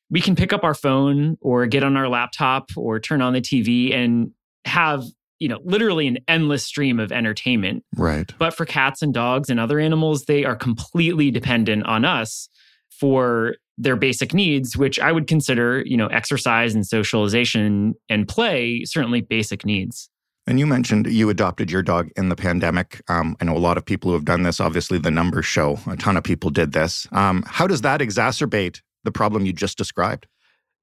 we 0.10 0.22
can 0.22 0.36
pick 0.36 0.54
up 0.54 0.64
our 0.64 0.74
phone 0.74 1.38
or 1.42 1.66
get 1.66 1.84
on 1.84 1.98
our 1.98 2.08
laptop 2.08 2.70
or 2.76 3.00
turn 3.00 3.22
on 3.22 3.34
the 3.34 3.42
TV 3.42 3.94
and 3.96 4.32
have, 4.66 5.04
you 5.40 5.48
know, 5.48 5.60
literally 5.64 6.08
an 6.08 6.18
endless 6.28 6.66
stream 6.66 7.00
of 7.00 7.12
entertainment. 7.12 7.84
Right. 7.96 8.32
But 8.38 8.54
for 8.54 8.66
cats 8.66 9.02
and 9.02 9.14
dogs 9.14 9.50
and 9.50 9.60
other 9.60 9.80
animals, 9.80 10.26
they 10.26 10.46
are 10.46 10.56
completely 10.56 11.32
dependent 11.32 11.86
on 11.86 12.06
us 12.06 12.50
for 12.90 13.56
their 13.78 13.96
basic 13.96 14.34
needs, 14.34 14.76
which 14.76 15.00
I 15.00 15.14
would 15.14 15.28
consider, 15.28 15.82
you 15.86 15.96
know, 15.96 16.08
exercise 16.08 16.76
and 16.76 16.86
socialization 16.86 17.94
and 18.10 18.28
play 18.28 18.84
certainly 18.84 19.22
basic 19.22 19.66
needs. 19.66 20.10
And 20.50 20.60
you 20.60 20.66
mentioned 20.66 21.06
you 21.06 21.30
adopted 21.30 21.70
your 21.70 21.84
dog 21.84 22.10
in 22.16 22.30
the 22.30 22.36
pandemic. 22.36 23.04
Um, 23.08 23.38
I 23.40 23.46
know 23.46 23.56
a 23.56 23.60
lot 23.60 23.78
of 23.78 23.86
people 23.86 24.10
who 24.10 24.16
have 24.16 24.26
done 24.26 24.42
this. 24.42 24.60
Obviously, 24.60 24.98
the 24.98 25.12
numbers 25.12 25.46
show 25.46 25.78
a 25.86 25.96
ton 25.96 26.18
of 26.18 26.24
people 26.24 26.50
did 26.50 26.72
this. 26.72 27.08
Um, 27.12 27.44
how 27.46 27.68
does 27.68 27.82
that 27.82 28.02
exacerbate 28.02 28.82
the 29.04 29.12
problem 29.12 29.46
you 29.46 29.54
just 29.54 29.78
described? 29.78 30.26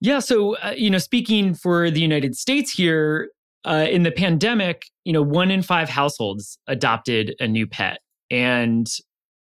Yeah. 0.01 0.21
So, 0.21 0.57
uh, 0.59 0.75
you 0.77 0.89
know, 0.89 0.99
speaking 0.99 1.53
for 1.53 1.91
the 1.91 2.01
United 2.01 2.37
States 2.37 2.71
here, 2.71 3.31
uh, 3.65 3.89
in 3.91 4.05
the 4.05 4.13
pandemic, 4.13 4.87
you 5.05 5.13
know, 5.13 5.23
one 5.23 5.51
in 5.51 5.63
five 5.63 5.89
households 5.89 6.59
adopted 6.69 7.35
a 7.41 7.49
new 7.49 7.67
pet. 7.67 7.99
And 8.31 8.87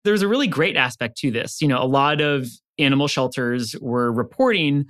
there's 0.03 0.23
a 0.23 0.27
really 0.27 0.47
great 0.47 0.75
aspect 0.75 1.17
to 1.19 1.29
this. 1.29 1.61
You 1.61 1.67
know, 1.67 1.79
a 1.79 1.85
lot 1.85 2.21
of 2.21 2.47
animal 2.79 3.07
shelters 3.07 3.75
were 3.79 4.11
reporting 4.11 4.87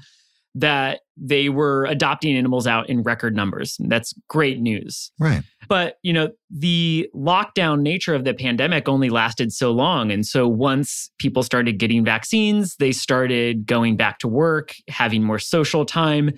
that 0.55 1.01
they 1.15 1.49
were 1.49 1.85
adopting 1.85 2.35
animals 2.35 2.65
out 2.65 2.89
in 2.89 3.03
record 3.03 3.35
numbers. 3.35 3.77
That's 3.79 4.13
great 4.27 4.59
news. 4.59 5.11
Right. 5.19 5.43
But, 5.67 5.97
you 6.01 6.13
know, 6.13 6.29
the 6.49 7.09
lockdown 7.15 7.81
nature 7.81 8.15
of 8.15 8.23
the 8.23 8.33
pandemic 8.33 8.87
only 8.87 9.09
lasted 9.09 9.51
so 9.51 9.71
long. 9.71 10.11
And 10.11 10.25
so 10.25 10.47
once 10.47 11.11
people 11.19 11.43
started 11.43 11.77
getting 11.77 12.03
vaccines, 12.05 12.75
they 12.77 12.91
started 12.91 13.65
going 13.65 13.97
back 13.97 14.19
to 14.19 14.27
work, 14.27 14.73
having 14.87 15.23
more 15.23 15.39
social 15.39 15.85
time. 15.85 16.31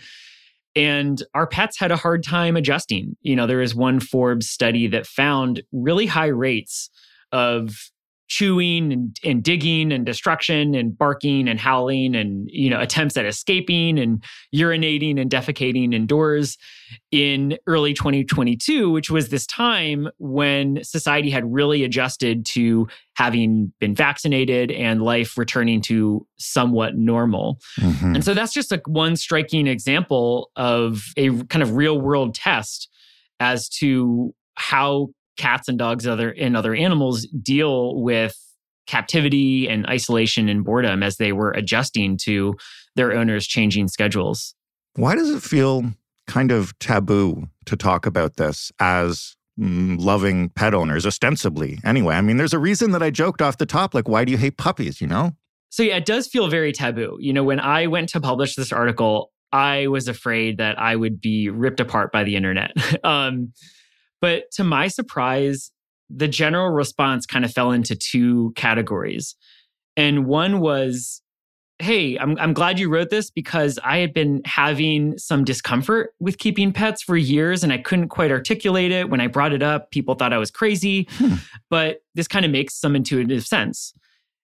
And 0.76 1.22
our 1.34 1.48
pets 1.48 1.80
had 1.80 1.92
a 1.92 1.96
hard 1.96 2.24
time 2.24 2.56
adjusting. 2.56 3.16
You 3.22 3.36
know, 3.36 3.48
there 3.48 3.62
is 3.62 3.76
one 3.76 4.00
Forbes 4.00 4.50
study 4.50 4.88
that 4.88 5.08
found 5.08 5.62
really 5.72 6.06
high 6.06 6.28
rates 6.28 6.90
of 7.32 7.90
chewing 8.30 8.94
and, 8.94 9.18
and, 9.26 9.44
digging 9.44 9.92
and 9.92 10.06
destruction 10.06 10.76
and 10.76 10.96
barking 10.98 11.48
and 11.50 11.60
howling 11.60 12.16
and 12.16 12.48
you 12.52 12.70
know 12.70 12.80
attempts 12.80 13.18
at 13.18 13.26
escaping 13.26 13.98
and 13.98 14.24
urinating 14.56 15.20
and 15.20 15.32
defecating 15.32 15.94
indoors 15.94 16.58
in 17.12 17.58
early 17.66 17.94
2022 17.94 18.92
which 18.92 19.10
was 19.10 19.30
this 19.30 19.48
time 19.48 20.08
when 20.20 20.82
society 20.84 21.30
had 21.32 21.52
really 21.52 21.84
adjusted 21.84 22.46
to 22.46 22.88
having 23.16 23.74
been 23.80 23.96
vaccinated 23.96 24.72
and 24.72 25.02
life 25.02 25.38
returning 25.38 25.82
to 25.82 26.26
somewhat 26.38 26.96
normal 26.96 27.60
Mm-hmm. 27.80 28.16
and 28.16 28.24
so 28.24 28.34
that's 28.34 28.54
just 28.54 28.70
like 28.70 28.88
one 28.88 29.16
striking 29.16 29.66
example 29.66 30.52
of 30.56 31.04
a 31.18 31.32
kind 31.46 31.64
of 31.64 31.74
real 31.76 32.00
world 32.00 32.36
test 32.36 32.90
as 33.40 33.68
to 33.70 34.34
how 34.56 35.10
cats 35.40 35.68
and 35.68 35.80
dogs 35.80 36.06
other 36.06 36.30
and 36.32 36.56
other 36.56 36.76
animals 36.76 37.26
deal 37.42 38.00
with 38.00 38.38
captivity 38.86 39.68
and 39.68 39.88
isolation 39.88 40.50
and 40.50 40.64
boredom 40.64 41.02
as 41.02 41.18
they 41.18 41.32
were 41.32 41.52
adjusting 41.52 42.18
to 42.18 42.56
their 42.96 43.14
owners 43.14 43.48
changing 43.48 43.88
schedules. 43.88 44.54
Why 44.96 45.16
does 45.16 45.30
it 45.30 45.42
feel 45.42 45.94
kind 46.28 46.52
of 46.52 46.78
taboo 46.80 47.48
to 47.66 47.78
talk 47.78 48.06
about 48.06 48.36
this 48.36 48.72
as 48.80 49.38
mm, 49.60 50.00
loving 50.00 50.50
pet 50.50 50.74
owners, 50.74 51.06
ostensibly? 51.06 51.80
Anyway, 51.86 52.16
I 52.16 52.22
mean, 52.22 52.38
there's 52.38 52.54
a 52.54 52.60
reason 52.60 52.92
that 52.92 53.02
I 53.04 53.10
joked 53.12 53.42
off 53.42 53.58
the 53.58 53.66
top, 53.66 53.94
like, 53.94 54.08
why 54.08 54.26
do 54.26 54.32
you 54.32 54.38
hate 54.38 54.58
puppies, 54.58 55.00
you 55.00 55.08
know? 55.08 55.34
So, 55.70 55.84
yeah, 55.84 55.98
it 55.98 56.06
does 56.06 56.28
feel 56.28 56.48
very 56.48 56.72
taboo. 56.72 57.18
You 57.20 57.32
know, 57.32 57.44
when 57.44 57.60
I 57.60 57.88
went 57.88 58.10
to 58.10 58.20
publish 58.20 58.56
this 58.56 58.74
article, 58.74 59.32
I 59.52 59.88
was 59.88 60.08
afraid 60.08 60.58
that 60.58 60.80
I 60.80 60.96
would 60.96 61.22
be 61.22 61.50
ripped 61.50 61.80
apart 61.80 62.12
by 62.12 62.24
the 62.24 62.36
internet. 62.36 62.72
um, 63.04 63.54
but 64.22 64.52
to 64.54 64.64
my 64.64 64.88
surprise, 64.88 65.72
the 66.10 66.28
general 66.28 66.70
response 66.70 67.26
kind 67.26 67.46
of 67.46 67.52
fell 67.52 67.72
into 67.72 67.96
two 67.96 68.52
categories. 68.56 69.36
And 69.96 70.26
one 70.26 70.60
was, 70.60 71.22
hey, 71.78 72.18
I'm, 72.18 72.38
I'm 72.40 72.54
glad 72.54 72.80
you 72.80 72.90
wrote 72.90 73.10
this 73.10 73.30
because 73.30 73.80
I 73.84 73.98
had 74.00 74.14
been 74.14 74.42
having 74.46 75.18
some 75.18 75.44
discomfort 75.44 76.14
with 76.20 76.38
keeping 76.38 76.74
pets 76.74 77.02
for 77.04 77.16
years 77.16 77.64
and 77.64 77.72
I 77.72 77.78
couldn't 77.78 78.10
quite 78.10 78.32
articulate 78.32 78.92
it. 78.92 79.10
When 79.10 79.22
I 79.22 79.28
brought 79.28 79.54
it 79.54 79.62
up, 79.62 79.92
people 79.92 80.16
thought 80.16 80.34
I 80.34 80.38
was 80.38 80.52
crazy, 80.52 81.08
Hmm. 81.14 81.36
but 81.70 82.00
this 82.16 82.28
kind 82.28 82.44
of 82.44 82.52
makes 82.52 82.74
some 82.76 82.96
intuitive 82.96 83.46
sense. 83.46 83.94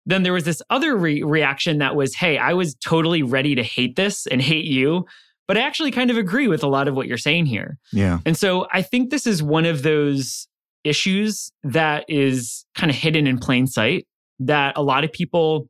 Then 0.04 0.24
there 0.24 0.32
was 0.32 0.44
this 0.44 0.60
other 0.68 0.96
re- 0.96 1.22
reaction 1.22 1.78
that 1.78 1.94
was, 1.94 2.16
hey, 2.16 2.36
I 2.36 2.54
was 2.54 2.74
totally 2.74 3.22
ready 3.22 3.54
to 3.54 3.62
hate 3.62 3.94
this 3.96 4.26
and 4.26 4.42
hate 4.42 4.64
you, 4.64 5.06
but 5.48 5.56
I 5.56 5.60
actually 5.60 5.90
kind 5.90 6.10
of 6.10 6.16
agree 6.16 6.48
with 6.48 6.62
a 6.62 6.68
lot 6.68 6.88
of 6.88 6.94
what 6.94 7.06
you're 7.06 7.18
saying 7.18 7.46
here. 7.46 7.78
Yeah. 7.92 8.18
And 8.24 8.36
so 8.36 8.66
I 8.72 8.82
think 8.82 9.10
this 9.10 9.26
is 9.26 9.42
one 9.42 9.64
of 9.64 9.82
those 9.82 10.48
issues 10.84 11.52
that 11.62 12.04
is 12.08 12.64
kind 12.74 12.90
of 12.90 12.96
hidden 12.96 13.26
in 13.26 13.38
plain 13.38 13.66
sight 13.66 14.06
that 14.40 14.76
a 14.76 14.82
lot 14.82 15.04
of 15.04 15.12
people 15.12 15.68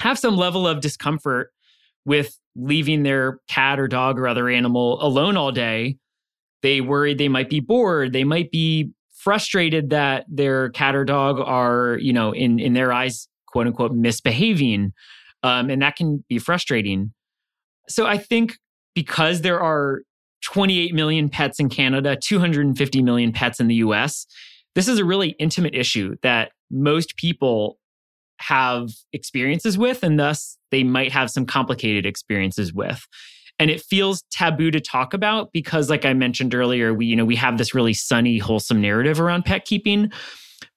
have 0.00 0.18
some 0.18 0.36
level 0.36 0.66
of 0.66 0.80
discomfort 0.80 1.50
with 2.04 2.38
leaving 2.56 3.02
their 3.02 3.38
cat 3.48 3.80
or 3.80 3.88
dog 3.88 4.18
or 4.18 4.28
other 4.28 4.48
animal 4.48 5.02
alone 5.02 5.36
all 5.36 5.52
day. 5.52 5.96
They 6.62 6.80
worry 6.80 7.14
they 7.14 7.28
might 7.28 7.50
be 7.50 7.60
bored, 7.60 8.12
they 8.12 8.24
might 8.24 8.50
be 8.50 8.90
frustrated 9.12 9.90
that 9.90 10.26
their 10.28 10.70
cat 10.70 10.94
or 10.94 11.04
dog 11.04 11.40
are, 11.40 11.98
you 12.00 12.12
know, 12.12 12.32
in 12.32 12.58
in 12.58 12.74
their 12.74 12.92
eyes, 12.92 13.28
quote 13.46 13.66
unquote, 13.66 13.92
misbehaving. 13.92 14.92
Um, 15.42 15.68
and 15.68 15.82
that 15.82 15.96
can 15.96 16.24
be 16.28 16.38
frustrating. 16.38 17.12
So 17.88 18.06
I 18.06 18.16
think 18.16 18.56
because 18.94 19.42
there 19.42 19.60
are 19.60 20.02
28 20.44 20.94
million 20.94 21.28
pets 21.28 21.58
in 21.58 21.68
Canada, 21.68 22.16
250 22.16 23.02
million 23.02 23.32
pets 23.32 23.60
in 23.60 23.66
the 23.66 23.76
US. 23.76 24.26
This 24.74 24.88
is 24.88 24.98
a 24.98 25.04
really 25.04 25.30
intimate 25.38 25.74
issue 25.74 26.16
that 26.22 26.52
most 26.70 27.16
people 27.16 27.78
have 28.38 28.90
experiences 29.12 29.78
with, 29.78 30.02
and 30.02 30.18
thus 30.18 30.58
they 30.70 30.82
might 30.84 31.12
have 31.12 31.30
some 31.30 31.46
complicated 31.46 32.04
experiences 32.04 32.72
with. 32.72 33.06
And 33.58 33.70
it 33.70 33.80
feels 33.80 34.22
taboo 34.32 34.70
to 34.72 34.80
talk 34.80 35.14
about 35.14 35.52
because, 35.52 35.88
like 35.88 36.04
I 36.04 36.12
mentioned 36.12 36.54
earlier, 36.54 36.92
we, 36.92 37.06
you 37.06 37.14
know, 37.14 37.24
we 37.24 37.36
have 37.36 37.56
this 37.56 37.74
really 37.74 37.94
sunny, 37.94 38.38
wholesome 38.38 38.80
narrative 38.80 39.20
around 39.20 39.44
pet 39.44 39.64
keeping. 39.64 40.10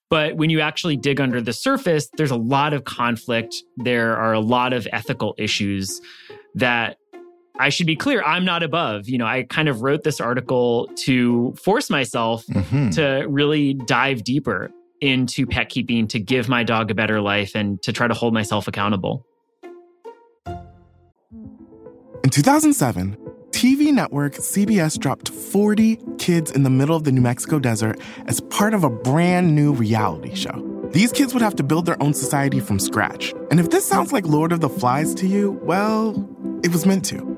But 0.10 0.38
when 0.38 0.50
you 0.50 0.62
actually 0.62 0.96
dig 0.96 1.20
under 1.20 1.42
the 1.42 1.54
surface, 1.54 2.08
there's 2.16 2.32
a 2.32 2.38
lot 2.38 2.74
of 2.74 2.86
conflict. 2.86 3.56
There 3.78 4.16
are 4.16 4.34
a 4.34 4.40
lot 4.40 4.74
of 4.74 4.88
ethical 4.94 5.34
issues 5.38 6.00
that 6.56 6.98
I 7.60 7.70
should 7.70 7.88
be 7.88 7.96
clear, 7.96 8.22
I'm 8.24 8.46
not 8.46 8.62
above. 8.64 9.10
You 9.10 9.18
know, 9.18 9.26
I 9.26 9.44
kind 9.44 9.68
of 9.68 9.82
wrote 9.82 10.04
this 10.04 10.22
article 10.22 10.90
to 10.98 11.54
force 11.62 11.90
myself 11.90 12.46
Mhm. 12.48 12.94
to 12.96 13.26
really 13.28 13.74
dive 13.74 14.24
deeper 14.24 14.70
into 15.02 15.46
pet 15.46 15.70
keeping, 15.70 16.08
to 16.08 16.20
give 16.20 16.50
my 16.50 16.64
dog 16.64 16.92
a 16.92 16.96
better 16.96 17.22
life, 17.22 17.56
and 17.56 17.82
to 17.84 17.92
try 17.92 18.08
to 18.08 18.14
hold 18.14 18.34
myself 18.34 18.68
accountable. 18.68 19.26
In 22.24 22.30
2007, 22.32 23.18
TV 23.52 23.92
network 23.92 24.36
CBS 24.36 24.98
dropped 25.00 25.30
40 25.30 26.00
kids 26.18 26.52
in 26.52 26.64
the 26.64 26.70
middle 26.70 26.96
of 26.96 27.04
the 27.06 27.12
New 27.12 27.22
Mexico 27.22 27.58
desert 27.60 28.00
as 28.28 28.40
part 28.42 28.74
of 28.74 28.84
a 28.84 28.90
brand 28.90 29.56
new 29.56 29.72
reality 29.72 30.36
show. 30.36 30.64
These 30.92 31.12
kids 31.12 31.34
would 31.34 31.42
have 31.44 31.56
to 31.56 31.64
build 31.64 31.86
their 31.86 32.02
own 32.02 32.14
society 32.14 32.60
from 32.60 32.80
scratch. 32.80 33.34
And 33.52 33.60
if 33.60 33.70
this 33.70 33.86
sounds 33.86 34.12
like 34.14 34.26
Lord 34.28 34.52
of 34.52 34.62
the 34.62 34.70
Flies 34.70 35.14
to 35.16 35.28
you, 35.28 35.60
well, 35.64 36.28
it 36.64 36.72
was 36.72 36.86
meant 36.86 37.06
to. 37.06 37.38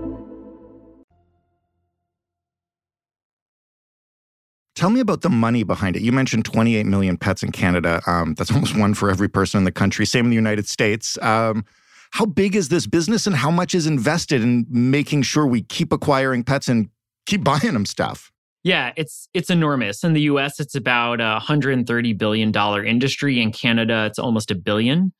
Tell 4.75 4.89
me 4.89 4.99
about 4.99 5.21
the 5.21 5.29
money 5.29 5.63
behind 5.63 5.95
it. 5.95 6.01
You 6.01 6.11
mentioned 6.11 6.45
28 6.45 6.85
million 6.85 7.17
pets 7.17 7.43
in 7.43 7.51
Canada. 7.51 8.01
Um, 8.07 8.35
that's 8.35 8.51
almost 8.53 8.77
one 8.77 8.93
for 8.93 9.09
every 9.09 9.27
person 9.27 9.59
in 9.59 9.63
the 9.63 9.71
country. 9.71 10.05
Same 10.05 10.25
in 10.25 10.29
the 10.29 10.35
United 10.35 10.67
States. 10.67 11.17
Um, 11.21 11.65
how 12.11 12.25
big 12.25 12.55
is 12.55 12.69
this 12.69 12.87
business 12.87 13.25
and 13.25 13.35
how 13.35 13.51
much 13.51 13.73
is 13.73 13.87
invested 13.87 14.41
in 14.41 14.65
making 14.69 15.21
sure 15.23 15.47
we 15.47 15.61
keep 15.61 15.93
acquiring 15.93 16.43
pets 16.43 16.67
and 16.67 16.89
keep 17.25 17.43
buying 17.45 17.73
them 17.73 17.85
stuff? 17.85 18.31
Yeah, 18.63 18.91
it's 18.95 19.27
it's 19.33 19.49
enormous. 19.49 20.03
In 20.03 20.13
the 20.13 20.21
US, 20.21 20.59
it's 20.59 20.75
about 20.75 21.19
a 21.19 21.39
$130 21.41 22.17
billion 22.17 22.55
industry. 22.85 23.41
In 23.41 23.51
Canada, 23.51 24.05
it's 24.05 24.19
almost 24.19 24.51
a 24.51 24.55
billion. 24.55 25.13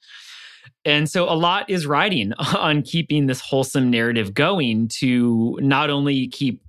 And 0.86 1.10
so 1.10 1.29
a 1.29 1.34
lot 1.34 1.70
is 1.70 1.86
riding 1.86 2.34
on 2.38 2.84
keeping 2.84 3.27
this 3.27 3.41
wholesome 3.41 3.89
narrative 3.89 4.34
going 4.34 4.89
to 5.00 5.58
not 5.62 5.89
only 5.89 6.27
keep 6.27 6.62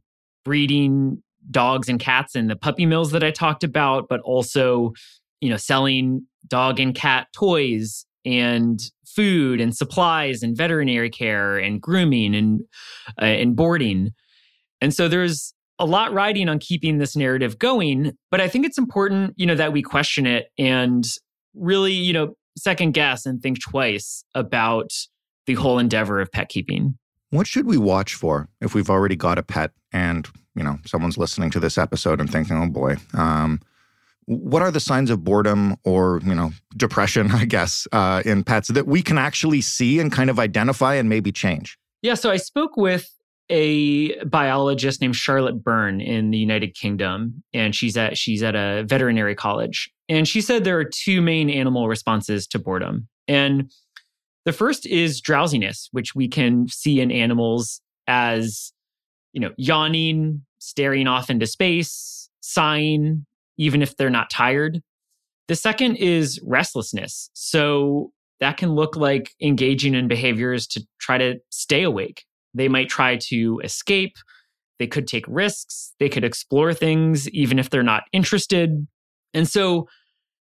breeding 0.44 1.22
dogs 1.50 1.88
and 1.88 2.00
cats 2.00 2.34
in 2.34 2.48
the 2.48 2.56
puppy 2.56 2.86
mills 2.86 3.12
that 3.12 3.24
I 3.24 3.30
talked 3.30 3.64
about, 3.64 4.06
but 4.08 4.20
also, 4.20 4.92
you 5.40 5.50
know, 5.50 5.56
selling 5.56 6.26
dog 6.46 6.80
and 6.80 6.94
cat 6.94 7.28
toys 7.34 8.06
and 8.24 8.80
food 9.06 9.60
and 9.60 9.76
supplies 9.76 10.42
and 10.42 10.56
veterinary 10.56 11.10
care 11.10 11.58
and 11.58 11.80
grooming 11.80 12.34
and 12.34 12.60
uh, 13.20 13.24
and 13.24 13.56
boarding. 13.56 14.10
And 14.80 14.94
so 14.94 15.08
there's 15.08 15.54
a 15.78 15.86
lot 15.86 16.12
riding 16.12 16.48
on 16.48 16.58
keeping 16.58 16.98
this 16.98 17.16
narrative 17.16 17.58
going, 17.58 18.12
but 18.30 18.40
I 18.40 18.48
think 18.48 18.66
it's 18.66 18.78
important, 18.78 19.34
you 19.36 19.46
know, 19.46 19.54
that 19.54 19.72
we 19.72 19.82
question 19.82 20.26
it 20.26 20.46
and 20.58 21.04
really, 21.54 21.92
you 21.92 22.12
know, 22.12 22.34
second 22.56 22.92
guess 22.92 23.26
and 23.26 23.42
think 23.42 23.60
twice 23.60 24.24
about 24.34 24.90
the 25.46 25.54
whole 25.54 25.78
endeavor 25.78 26.20
of 26.20 26.30
pet 26.30 26.48
keeping. 26.48 26.96
What 27.32 27.46
should 27.46 27.64
we 27.64 27.78
watch 27.78 28.14
for 28.14 28.46
if 28.60 28.74
we've 28.74 28.90
already 28.90 29.16
got 29.16 29.38
a 29.38 29.42
pet 29.42 29.70
and, 29.90 30.28
you 30.54 30.62
know, 30.62 30.78
someone's 30.84 31.16
listening 31.16 31.50
to 31.52 31.60
this 31.60 31.78
episode 31.78 32.20
and 32.20 32.30
thinking, 32.30 32.58
oh 32.58 32.68
boy, 32.68 32.96
um, 33.14 33.58
what 34.26 34.60
are 34.60 34.70
the 34.70 34.80
signs 34.80 35.08
of 35.08 35.24
boredom 35.24 35.76
or, 35.82 36.20
you 36.26 36.34
know, 36.34 36.50
depression, 36.76 37.30
I 37.32 37.46
guess, 37.46 37.88
uh, 37.90 38.22
in 38.26 38.44
pets 38.44 38.68
that 38.68 38.86
we 38.86 39.00
can 39.00 39.16
actually 39.16 39.62
see 39.62 39.98
and 39.98 40.12
kind 40.12 40.28
of 40.28 40.38
identify 40.38 40.96
and 40.96 41.08
maybe 41.08 41.32
change? 41.32 41.78
Yeah. 42.02 42.14
So 42.14 42.30
I 42.30 42.36
spoke 42.36 42.76
with 42.76 43.08
a 43.48 44.22
biologist 44.24 45.00
named 45.00 45.16
Charlotte 45.16 45.64
Burn 45.64 46.02
in 46.02 46.32
the 46.32 46.38
United 46.38 46.74
Kingdom, 46.74 47.42
and 47.54 47.74
she's 47.74 47.96
at 47.96 48.18
she's 48.18 48.42
at 48.42 48.54
a 48.54 48.84
veterinary 48.86 49.34
college. 49.34 49.90
And 50.06 50.28
she 50.28 50.42
said 50.42 50.64
there 50.64 50.78
are 50.78 50.84
two 50.84 51.22
main 51.22 51.48
animal 51.48 51.88
responses 51.88 52.46
to 52.48 52.58
boredom. 52.58 53.08
And 53.26 53.72
the 54.44 54.52
first 54.52 54.86
is 54.86 55.20
drowsiness, 55.20 55.88
which 55.92 56.14
we 56.14 56.28
can 56.28 56.68
see 56.68 57.00
in 57.00 57.10
animals 57.10 57.80
as, 58.06 58.72
you 59.32 59.40
know, 59.40 59.52
yawning, 59.56 60.44
staring 60.58 61.06
off 61.06 61.30
into 61.30 61.46
space, 61.46 62.28
sighing, 62.40 63.24
even 63.56 63.82
if 63.82 63.96
they're 63.96 64.10
not 64.10 64.30
tired. 64.30 64.82
The 65.48 65.56
second 65.56 65.96
is 65.96 66.40
restlessness. 66.44 67.30
So 67.34 68.12
that 68.40 68.56
can 68.56 68.74
look 68.74 68.96
like 68.96 69.34
engaging 69.40 69.94
in 69.94 70.08
behaviors 70.08 70.66
to 70.68 70.84
try 71.00 71.18
to 71.18 71.36
stay 71.50 71.82
awake. 71.82 72.24
They 72.54 72.68
might 72.68 72.88
try 72.88 73.16
to 73.28 73.60
escape. 73.62 74.16
They 74.78 74.86
could 74.86 75.06
take 75.06 75.24
risks. 75.28 75.94
They 76.00 76.08
could 76.08 76.24
explore 76.24 76.74
things, 76.74 77.28
even 77.30 77.58
if 77.58 77.70
they're 77.70 77.82
not 77.82 78.04
interested. 78.12 78.86
And 79.32 79.48
so 79.48 79.88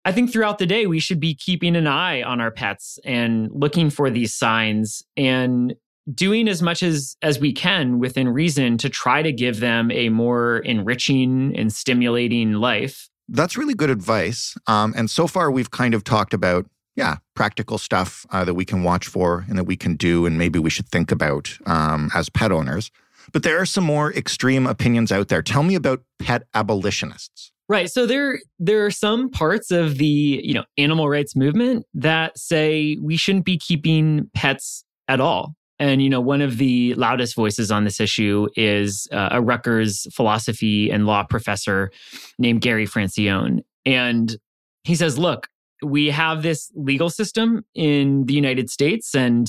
I 0.05 0.11
think 0.11 0.31
throughout 0.31 0.59
the 0.59 0.67
day, 0.67 0.85
we 0.85 0.99
should 0.99 1.19
be 1.19 1.33
keeping 1.33 1.75
an 1.75 1.87
eye 1.87 2.21
on 2.21 2.39
our 2.39 2.51
pets 2.51 2.99
and 3.03 3.49
looking 3.51 3.89
for 3.89 4.11
these 4.11 4.35
signs 4.35 5.03
and 5.17 5.73
doing 6.13 6.47
as 6.47 6.61
much 6.61 6.83
as, 6.83 7.17
as 7.23 7.39
we 7.39 7.51
can 7.51 7.97
within 7.97 8.29
reason 8.29 8.77
to 8.77 8.89
try 8.89 9.23
to 9.23 9.31
give 9.31 9.59
them 9.59 9.89
a 9.89 10.09
more 10.09 10.59
enriching 10.59 11.57
and 11.57 11.73
stimulating 11.73 12.53
life. 12.53 13.09
That's 13.27 13.57
really 13.57 13.73
good 13.73 13.89
advice. 13.89 14.55
Um, 14.67 14.93
and 14.95 15.09
so 15.09 15.25
far, 15.25 15.49
we've 15.49 15.71
kind 15.71 15.95
of 15.95 16.03
talked 16.03 16.35
about 16.35 16.67
yeah, 16.95 17.17
practical 17.33 17.77
stuff 17.77 18.25
uh, 18.29 18.45
that 18.45 18.53
we 18.53 18.63
can 18.63 18.83
watch 18.83 19.07
for 19.07 19.45
and 19.49 19.57
that 19.57 19.65
we 19.65 19.75
can 19.75 19.95
do, 19.95 20.25
and 20.25 20.37
maybe 20.37 20.59
we 20.59 20.69
should 20.69 20.87
think 20.87 21.11
about 21.11 21.57
um, 21.65 22.09
as 22.15 22.29
pet 22.29 22.51
owners. 22.51 22.89
But 23.33 23.43
there 23.43 23.59
are 23.59 23.65
some 23.65 23.83
more 23.83 24.13
extreme 24.13 24.65
opinions 24.67 25.11
out 25.11 25.27
there. 25.27 25.41
Tell 25.41 25.63
me 25.63 25.75
about 25.75 26.03
pet 26.19 26.43
abolitionists. 26.53 27.51
Right. 27.67 27.89
So 27.89 28.05
there 28.05 28.39
there 28.59 28.85
are 28.85 28.91
some 28.91 29.29
parts 29.29 29.71
of 29.71 29.97
the, 29.97 30.41
you 30.43 30.53
know, 30.53 30.65
animal 30.77 31.09
rights 31.09 31.35
movement 31.35 31.85
that 31.95 32.37
say 32.37 32.97
we 33.01 33.17
shouldn't 33.17 33.45
be 33.45 33.57
keeping 33.57 34.29
pets 34.35 34.85
at 35.07 35.19
all. 35.19 35.55
And 35.79 36.01
you 36.01 36.09
know, 36.09 36.21
one 36.21 36.41
of 36.41 36.57
the 36.57 36.93
loudest 36.93 37.35
voices 37.35 37.71
on 37.71 37.83
this 37.83 37.99
issue 37.99 38.47
is 38.55 39.07
uh, 39.11 39.29
a 39.31 39.41
Rutgers 39.41 40.07
philosophy 40.13 40.89
and 40.89 41.05
law 41.05 41.23
professor 41.23 41.91
named 42.37 42.61
Gary 42.61 42.85
Francione. 42.85 43.61
And 43.85 44.37
he 44.83 44.95
says, 44.95 45.17
"Look, 45.17 45.47
we 45.83 46.11
have 46.11 46.43
this 46.43 46.71
legal 46.75 47.09
system 47.09 47.65
in 47.73 48.25
the 48.25 48.33
United 48.33 48.69
States, 48.69 49.15
and 49.15 49.47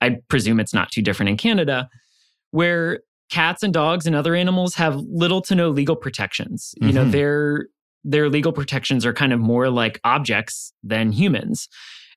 I 0.00 0.18
presume 0.28 0.60
it's 0.60 0.74
not 0.74 0.90
too 0.90 1.02
different 1.02 1.28
in 1.28 1.36
Canada, 1.36 1.88
where 2.50 3.00
cats 3.30 3.62
and 3.62 3.72
dogs 3.72 4.06
and 4.06 4.14
other 4.14 4.34
animals 4.34 4.74
have 4.74 4.96
little 4.96 5.40
to 5.42 5.54
no 5.54 5.70
legal 5.70 5.96
protections. 5.96 6.74
Mm-hmm. 6.76 6.88
You 6.88 6.94
know, 6.94 7.02
mm-hmm. 7.02 7.10
their 7.10 7.66
their 8.02 8.28
legal 8.30 8.52
protections 8.52 9.04
are 9.04 9.12
kind 9.12 9.32
of 9.32 9.40
more 9.40 9.68
like 9.68 10.00
objects 10.04 10.72
than 10.82 11.12
humans. 11.12 11.68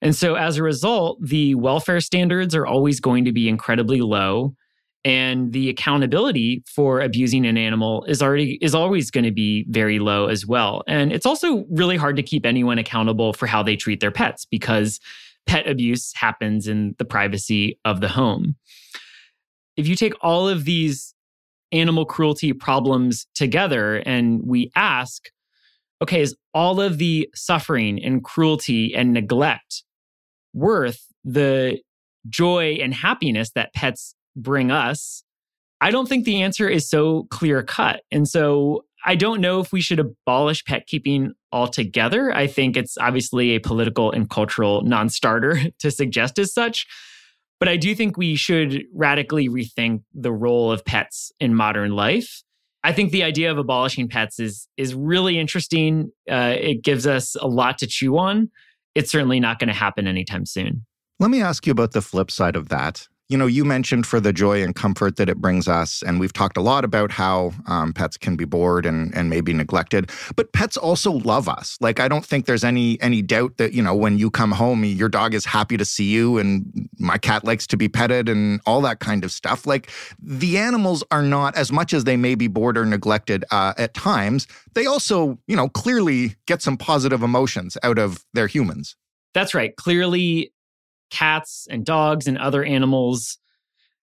And 0.01 0.15
so 0.15 0.35
as 0.35 0.57
a 0.57 0.63
result, 0.63 1.19
the 1.21 1.55
welfare 1.55 1.99
standards 1.99 2.55
are 2.55 2.65
always 2.65 2.99
going 2.99 3.25
to 3.25 3.31
be 3.31 3.49
incredibly 3.49 4.01
low 4.01 4.55
and 5.05 5.51
the 5.51 5.69
accountability 5.69 6.63
for 6.65 7.01
abusing 7.01 7.45
an 7.45 7.57
animal 7.57 8.05
is 8.05 8.21
already 8.21 8.57
is 8.61 8.73
always 8.73 9.11
going 9.11 9.23
to 9.23 9.31
be 9.31 9.65
very 9.69 9.99
low 9.99 10.27
as 10.27 10.45
well 10.45 10.83
and 10.87 11.11
it's 11.11 11.25
also 11.25 11.65
really 11.69 11.97
hard 11.97 12.15
to 12.15 12.23
keep 12.23 12.45
anyone 12.45 12.77
accountable 12.77 13.33
for 13.33 13.47
how 13.47 13.61
they 13.61 13.75
treat 13.75 13.99
their 13.99 14.11
pets 14.11 14.45
because 14.45 14.99
pet 15.45 15.67
abuse 15.67 16.13
happens 16.15 16.67
in 16.67 16.95
the 16.99 17.05
privacy 17.05 17.77
of 17.85 17.99
the 17.99 18.07
home 18.07 18.55
if 19.77 19.87
you 19.87 19.95
take 19.95 20.13
all 20.21 20.47
of 20.47 20.65
these 20.65 21.13
animal 21.71 22.05
cruelty 22.05 22.53
problems 22.53 23.25
together 23.33 23.97
and 23.97 24.41
we 24.45 24.71
ask 24.75 25.29
okay 26.01 26.21
is 26.21 26.35
all 26.53 26.79
of 26.79 26.97
the 26.97 27.27
suffering 27.33 28.03
and 28.03 28.23
cruelty 28.23 28.93
and 28.93 29.13
neglect 29.13 29.83
worth 30.53 31.07
the 31.23 31.79
joy 32.29 32.77
and 32.81 32.93
happiness 32.93 33.51
that 33.51 33.73
pets 33.73 34.15
bring 34.35 34.71
us? 34.71 35.23
I 35.81 35.91
don't 35.91 36.07
think 36.07 36.25
the 36.25 36.41
answer 36.41 36.69
is 36.69 36.89
so 36.89 37.27
clear 37.29 37.63
cut. 37.63 38.01
And 38.11 38.27
so 38.27 38.85
I 39.05 39.15
don't 39.15 39.41
know 39.41 39.59
if 39.59 39.73
we 39.73 39.81
should 39.81 39.99
abolish 39.99 40.63
pet 40.63 40.87
keeping 40.87 41.33
altogether. 41.51 42.33
I 42.33 42.47
think 42.47 42.77
it's 42.77 42.97
obviously 42.97 43.51
a 43.51 43.59
political 43.59 44.11
and 44.11 44.29
cultural 44.29 44.81
non 44.83 45.09
starter 45.09 45.59
to 45.79 45.91
suggest 45.91 46.39
as 46.39 46.53
such. 46.53 46.87
But 47.63 47.69
I 47.69 47.77
do 47.77 47.95
think 47.95 48.17
we 48.17 48.35
should 48.35 48.83
radically 48.93 49.47
rethink 49.47 50.03
the 50.13 50.33
role 50.33 50.69
of 50.69 50.83
pets 50.83 51.31
in 51.39 51.55
modern 51.55 51.91
life. 51.91 52.43
I 52.83 52.91
think 52.91 53.13
the 53.13 53.23
idea 53.23 53.49
of 53.51 53.57
abolishing 53.57 54.09
pets 54.09 54.37
is 54.37 54.67
is 54.75 54.93
really 54.93 55.39
interesting. 55.39 56.11
Uh, 56.29 56.55
it 56.59 56.83
gives 56.83 57.07
us 57.07 57.37
a 57.39 57.47
lot 57.47 57.77
to 57.77 57.87
chew 57.87 58.17
on. 58.17 58.51
It's 58.95 59.09
certainly 59.09 59.39
not 59.39 59.59
going 59.59 59.69
to 59.69 59.73
happen 59.73 60.07
anytime 60.07 60.45
soon. 60.45 60.85
Let 61.21 61.31
me 61.31 61.41
ask 61.41 61.65
you 61.65 61.71
about 61.71 61.93
the 61.93 62.01
flip 62.01 62.31
side 62.31 62.57
of 62.57 62.67
that 62.67 63.07
you 63.29 63.37
know, 63.37 63.47
you 63.47 63.63
mentioned 63.63 64.05
for 64.05 64.19
the 64.19 64.33
joy 64.33 64.61
and 64.61 64.75
comfort 64.75 65.15
that 65.15 65.29
it 65.29 65.37
brings 65.37 65.67
us, 65.67 66.03
and 66.03 66.19
we've 66.19 66.33
talked 66.33 66.57
a 66.57 66.61
lot 66.61 66.83
about 66.83 67.11
how 67.11 67.53
um, 67.67 67.93
pets 67.93 68.17
can 68.17 68.35
be 68.35 68.45
bored 68.45 68.85
and 68.85 69.15
and 69.15 69.29
maybe 69.29 69.53
neglected. 69.53 70.11
But 70.35 70.51
pets 70.51 70.75
also 70.75 71.13
love 71.13 71.47
us. 71.47 71.77
Like 71.79 71.99
I 71.99 72.07
don't 72.07 72.25
think 72.25 72.45
there's 72.45 72.63
any 72.63 73.01
any 73.01 73.21
doubt 73.21 73.57
that 73.57 73.73
you 73.73 73.81
know 73.81 73.95
when 73.95 74.17
you 74.17 74.29
come 74.29 74.51
home, 74.51 74.83
your 74.83 75.09
dog 75.09 75.33
is 75.33 75.45
happy 75.45 75.77
to 75.77 75.85
see 75.85 76.11
you, 76.11 76.37
and 76.37 76.89
my 76.99 77.17
cat 77.17 77.45
likes 77.45 77.65
to 77.67 77.77
be 77.77 77.87
petted 77.87 78.27
and 78.27 78.59
all 78.65 78.81
that 78.81 78.99
kind 78.99 79.23
of 79.23 79.31
stuff. 79.31 79.65
Like 79.65 79.89
the 80.21 80.57
animals 80.57 81.03
are 81.09 81.23
not 81.23 81.55
as 81.55 81.71
much 81.71 81.93
as 81.93 82.03
they 82.03 82.17
may 82.17 82.35
be 82.35 82.47
bored 82.47 82.77
or 82.77 82.85
neglected 82.85 83.45
uh, 83.51 83.73
at 83.77 83.93
times. 83.93 84.47
They 84.73 84.85
also, 84.85 85.39
you 85.47 85.55
know, 85.55 85.69
clearly 85.69 86.35
get 86.45 86.61
some 86.61 86.75
positive 86.75 87.23
emotions 87.23 87.77
out 87.83 87.97
of 87.97 88.25
their 88.33 88.47
humans. 88.47 88.95
That's 89.33 89.53
right. 89.55 89.75
Clearly, 89.75 90.53
cats 91.09 91.67
and 91.69 91.85
dogs 91.85 92.27
and 92.27 92.37
other 92.37 92.63
animals 92.63 93.37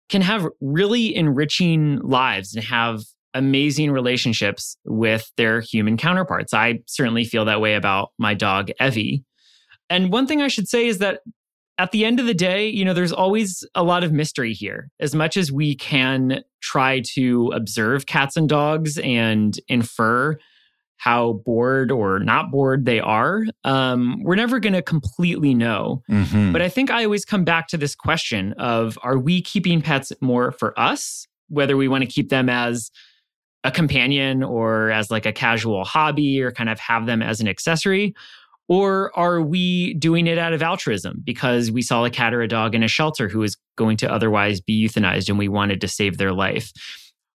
can 0.09 0.21
have 0.21 0.47
really 0.61 1.15
enriching 1.15 1.99
lives 1.99 2.55
and 2.55 2.63
have 2.63 3.01
amazing 3.33 3.91
relationships 3.91 4.77
with 4.85 5.31
their 5.35 5.59
human 5.59 5.97
counterparts. 5.97 6.53
I 6.53 6.79
certainly 6.87 7.25
feel 7.25 7.45
that 7.45 7.61
way 7.61 7.75
about 7.75 8.11
my 8.17 8.33
dog, 8.33 8.71
Evie. 8.79 9.23
And 9.89 10.11
one 10.11 10.25
thing 10.25 10.41
I 10.41 10.47
should 10.47 10.67
say 10.67 10.87
is 10.87 10.99
that 10.99 11.19
at 11.77 11.91
the 11.91 12.05
end 12.05 12.19
of 12.19 12.25
the 12.25 12.33
day, 12.33 12.67
you 12.69 12.85
know, 12.85 12.93
there's 12.93 13.11
always 13.11 13.63
a 13.75 13.83
lot 13.83 14.03
of 14.03 14.13
mystery 14.13 14.53
here. 14.53 14.89
As 14.99 15.13
much 15.13 15.35
as 15.35 15.51
we 15.51 15.75
can 15.75 16.41
try 16.61 17.01
to 17.13 17.51
observe 17.53 18.05
cats 18.05 18.37
and 18.37 18.47
dogs 18.47 18.97
and 18.99 19.59
infer 19.67 20.37
how 20.97 21.33
bored 21.45 21.91
or 21.91 22.19
not 22.19 22.51
bored 22.51 22.85
they 22.85 22.99
are, 22.99 23.43
um, 23.63 24.21
we're 24.23 24.35
never 24.35 24.59
going 24.59 24.73
to 24.73 24.81
completely 24.81 25.53
know. 25.53 26.01
Mm-hmm. 26.09 26.51
But 26.51 26.61
I 26.61 26.69
think 26.69 26.89
I 26.89 27.03
always 27.03 27.25
come 27.25 27.43
back 27.43 27.67
to 27.69 27.77
this 27.77 27.95
question 27.95 28.53
of 28.53 28.97
are 29.03 29.17
we 29.17 29.41
keeping 29.41 29.81
pets 29.81 30.11
more 30.21 30.51
for 30.51 30.77
us, 30.79 31.27
whether 31.49 31.77
we 31.77 31.87
want 31.87 32.03
to 32.03 32.09
keep 32.09 32.29
them 32.29 32.49
as 32.49 32.91
a 33.63 33.71
companion 33.71 34.43
or 34.43 34.91
as 34.91 35.11
like 35.11 35.25
a 35.25 35.33
casual 35.33 35.83
hobby 35.83 36.41
or 36.41 36.51
kind 36.51 36.69
of 36.69 36.79
have 36.79 37.05
them 37.05 37.21
as 37.21 37.41
an 37.41 37.47
accessory? 37.47 38.15
Or 38.67 39.15
are 39.17 39.41
we 39.41 39.93
doing 39.95 40.25
it 40.25 40.37
out 40.37 40.53
of 40.53 40.63
altruism 40.63 41.21
because 41.23 41.71
we 41.71 41.81
saw 41.81 42.03
a 42.03 42.09
cat 42.09 42.33
or 42.33 42.41
a 42.41 42.47
dog 42.47 42.73
in 42.73 42.81
a 42.81 42.87
shelter 42.87 43.27
who 43.27 43.39
was 43.39 43.57
going 43.77 43.97
to 43.97 44.11
otherwise 44.11 44.59
be 44.59 44.87
euthanized 44.87 45.29
and 45.29 45.37
we 45.37 45.47
wanted 45.47 45.81
to 45.81 45.87
save 45.87 46.17
their 46.17 46.33
life? 46.33 46.71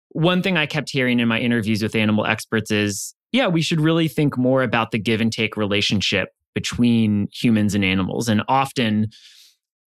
One 0.08 0.42
thing 0.42 0.56
I 0.56 0.66
kept 0.66 0.90
hearing 0.90 1.20
in 1.20 1.28
my 1.28 1.38
interviews 1.38 1.82
with 1.84 1.94
animal 1.94 2.26
experts 2.26 2.72
is 2.72 3.14
yeah, 3.32 3.46
we 3.48 3.62
should 3.62 3.80
really 3.80 4.08
think 4.08 4.36
more 4.36 4.62
about 4.62 4.90
the 4.90 4.98
give 4.98 5.20
and 5.20 5.32
take 5.32 5.56
relationship 5.56 6.34
between 6.54 7.28
humans 7.32 7.74
and 7.74 7.84
animals. 7.84 8.28
And 8.28 8.42
often 8.48 9.10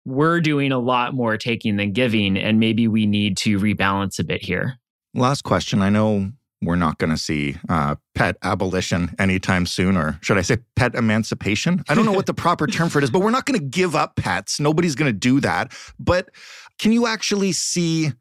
we're 0.05 0.41
doing 0.41 0.73
a 0.73 0.79
lot 0.79 1.15
more 1.15 1.37
taking 1.37 1.77
than 1.77 1.93
giving, 1.93 2.37
and 2.37 2.59
maybe 2.59 2.89
we 2.89 3.07
need 3.07 3.37
to 3.39 3.59
rebalance 3.59 4.19
a 4.19 4.25
bit 4.25 4.43
here. 4.43 4.79
Last 5.15 5.43
question. 5.43 5.83
I 5.83 5.91
know 5.91 6.31
we're 6.63 6.77
not 6.77 6.99
going 6.99 7.11
to 7.11 7.17
see 7.17 7.57
uh, 7.69 7.97
pet 8.15 8.37
abolition 8.43 9.15
anytime 9.19 9.67
soon, 9.67 9.97
or 9.97 10.19
should 10.21 10.39
I 10.39 10.43
say 10.43 10.59
pet 10.77 10.95
emancipation? 10.95 11.83
I 11.89 11.95
don't 11.95 12.05
know 12.05 12.13
what 12.13 12.27
the 12.27 12.35
proper 12.47 12.67
term 12.67 12.89
for 12.89 12.99
it 12.99 13.05
is, 13.05 13.11
but 13.11 13.21
we're 13.21 13.31
not 13.31 13.47
going 13.47 13.59
to 13.59 13.65
give 13.65 13.97
up 13.97 14.17
pets. 14.17 14.61
Nobody's 14.61 14.95
going 14.95 15.13
to 15.13 15.19
do 15.19 15.41
that. 15.41 15.73
But 15.99 16.31
can 16.79 16.93
you 16.93 17.07
actually 17.07 17.53
see 17.53 18.13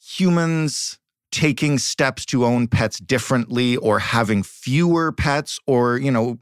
humans 0.00 0.98
taking 1.36 1.76
steps 1.76 2.24
to 2.24 2.46
own 2.46 2.66
pets 2.66 2.98
differently 2.98 3.76
or 3.76 3.98
having 3.98 4.42
fewer 4.42 5.12
pets 5.12 5.60
or, 5.66 5.98
you 5.98 6.10
know, 6.10 6.38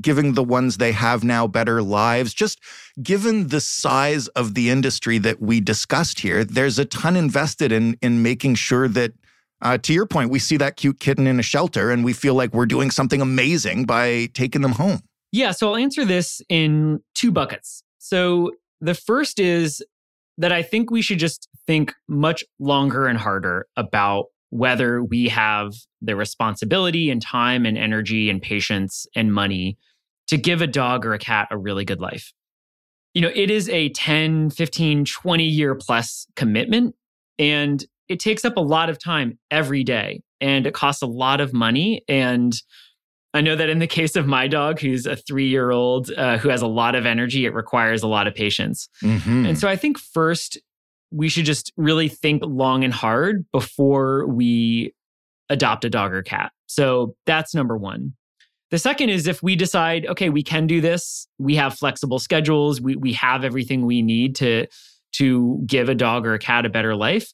giving 0.00 0.34
the 0.34 0.42
ones 0.42 0.78
they 0.78 0.90
have 0.90 1.22
now 1.22 1.46
better 1.46 1.84
lives. 1.84 2.34
Just 2.34 2.58
given 3.00 3.46
the 3.46 3.60
size 3.60 4.26
of 4.28 4.54
the 4.54 4.70
industry 4.70 5.18
that 5.18 5.40
we 5.40 5.60
discussed 5.60 6.18
here, 6.18 6.44
there's 6.44 6.80
a 6.80 6.84
ton 6.84 7.14
invested 7.14 7.70
in 7.70 7.96
in 8.02 8.20
making 8.20 8.56
sure 8.56 8.88
that 8.88 9.12
uh, 9.62 9.78
to 9.78 9.92
your 9.92 10.04
point, 10.04 10.30
we 10.30 10.40
see 10.40 10.56
that 10.56 10.76
cute 10.76 10.98
kitten 10.98 11.28
in 11.28 11.38
a 11.38 11.42
shelter 11.44 11.92
and 11.92 12.04
we 12.04 12.12
feel 12.12 12.34
like 12.34 12.52
we're 12.52 12.66
doing 12.66 12.90
something 12.90 13.20
amazing 13.20 13.84
by 13.84 14.26
taking 14.34 14.62
them 14.62 14.72
home. 14.72 15.00
Yeah, 15.30 15.52
so 15.52 15.68
I'll 15.68 15.76
answer 15.76 16.04
this 16.04 16.42
in 16.48 17.04
two 17.14 17.30
buckets. 17.30 17.84
So 17.98 18.50
the 18.80 18.94
first 18.94 19.38
is 19.38 19.80
that 20.38 20.52
I 20.52 20.62
think 20.62 20.90
we 20.90 21.02
should 21.02 21.18
just 21.18 21.48
think 21.66 21.94
much 22.08 22.42
longer 22.58 23.06
and 23.06 23.18
harder 23.18 23.66
about 23.76 24.26
whether 24.50 25.02
we 25.02 25.28
have 25.28 25.74
the 26.00 26.16
responsibility 26.16 27.10
and 27.10 27.20
time 27.20 27.66
and 27.66 27.76
energy 27.76 28.30
and 28.30 28.40
patience 28.40 29.06
and 29.14 29.34
money 29.34 29.76
to 30.28 30.38
give 30.38 30.62
a 30.62 30.66
dog 30.66 31.04
or 31.04 31.12
a 31.12 31.18
cat 31.18 31.48
a 31.50 31.58
really 31.58 31.84
good 31.84 32.00
life. 32.00 32.32
You 33.14 33.22
know, 33.22 33.32
it 33.34 33.50
is 33.50 33.68
a 33.68 33.90
10, 33.90 34.50
15, 34.50 35.04
20 35.04 35.44
year 35.44 35.74
plus 35.74 36.26
commitment. 36.36 36.94
And 37.38 37.84
it 38.08 38.20
takes 38.20 38.44
up 38.44 38.56
a 38.56 38.60
lot 38.60 38.88
of 38.88 38.98
time 38.98 39.38
every 39.50 39.84
day 39.84 40.22
and 40.40 40.66
it 40.66 40.74
costs 40.74 41.02
a 41.02 41.06
lot 41.06 41.40
of 41.40 41.52
money. 41.52 42.04
And 42.08 42.54
I 43.34 43.40
know 43.40 43.56
that 43.56 43.68
in 43.68 43.78
the 43.78 43.86
case 43.86 44.16
of 44.16 44.26
my 44.26 44.48
dog, 44.48 44.80
who's 44.80 45.06
a 45.06 45.16
three 45.16 45.48
year 45.48 45.70
old 45.70 46.10
uh, 46.16 46.38
who 46.38 46.48
has 46.48 46.62
a 46.62 46.66
lot 46.66 46.94
of 46.94 47.06
energy, 47.06 47.44
it 47.44 47.54
requires 47.54 48.02
a 48.02 48.08
lot 48.08 48.26
of 48.26 48.34
patience. 48.34 48.88
Mm-hmm. 49.02 49.46
And 49.46 49.58
so 49.58 49.68
I 49.68 49.76
think 49.76 49.98
first, 49.98 50.58
we 51.10 51.28
should 51.28 51.44
just 51.44 51.72
really 51.76 52.08
think 52.08 52.42
long 52.44 52.84
and 52.84 52.92
hard 52.92 53.46
before 53.52 54.26
we 54.26 54.94
adopt 55.48 55.84
a 55.84 55.90
dog 55.90 56.12
or 56.12 56.22
cat. 56.22 56.52
So 56.66 57.16
that's 57.26 57.54
number 57.54 57.76
one. 57.76 58.14
The 58.70 58.78
second 58.78 59.08
is 59.08 59.26
if 59.26 59.42
we 59.42 59.56
decide, 59.56 60.04
okay, 60.06 60.28
we 60.28 60.42
can 60.42 60.66
do 60.66 60.82
this, 60.82 61.26
we 61.38 61.56
have 61.56 61.78
flexible 61.78 62.18
schedules, 62.18 62.82
we, 62.82 62.96
we 62.96 63.14
have 63.14 63.42
everything 63.42 63.86
we 63.86 64.02
need 64.02 64.36
to, 64.36 64.66
to 65.12 65.62
give 65.64 65.88
a 65.88 65.94
dog 65.94 66.26
or 66.26 66.34
a 66.34 66.38
cat 66.38 66.66
a 66.66 66.68
better 66.68 66.94
life 66.94 67.32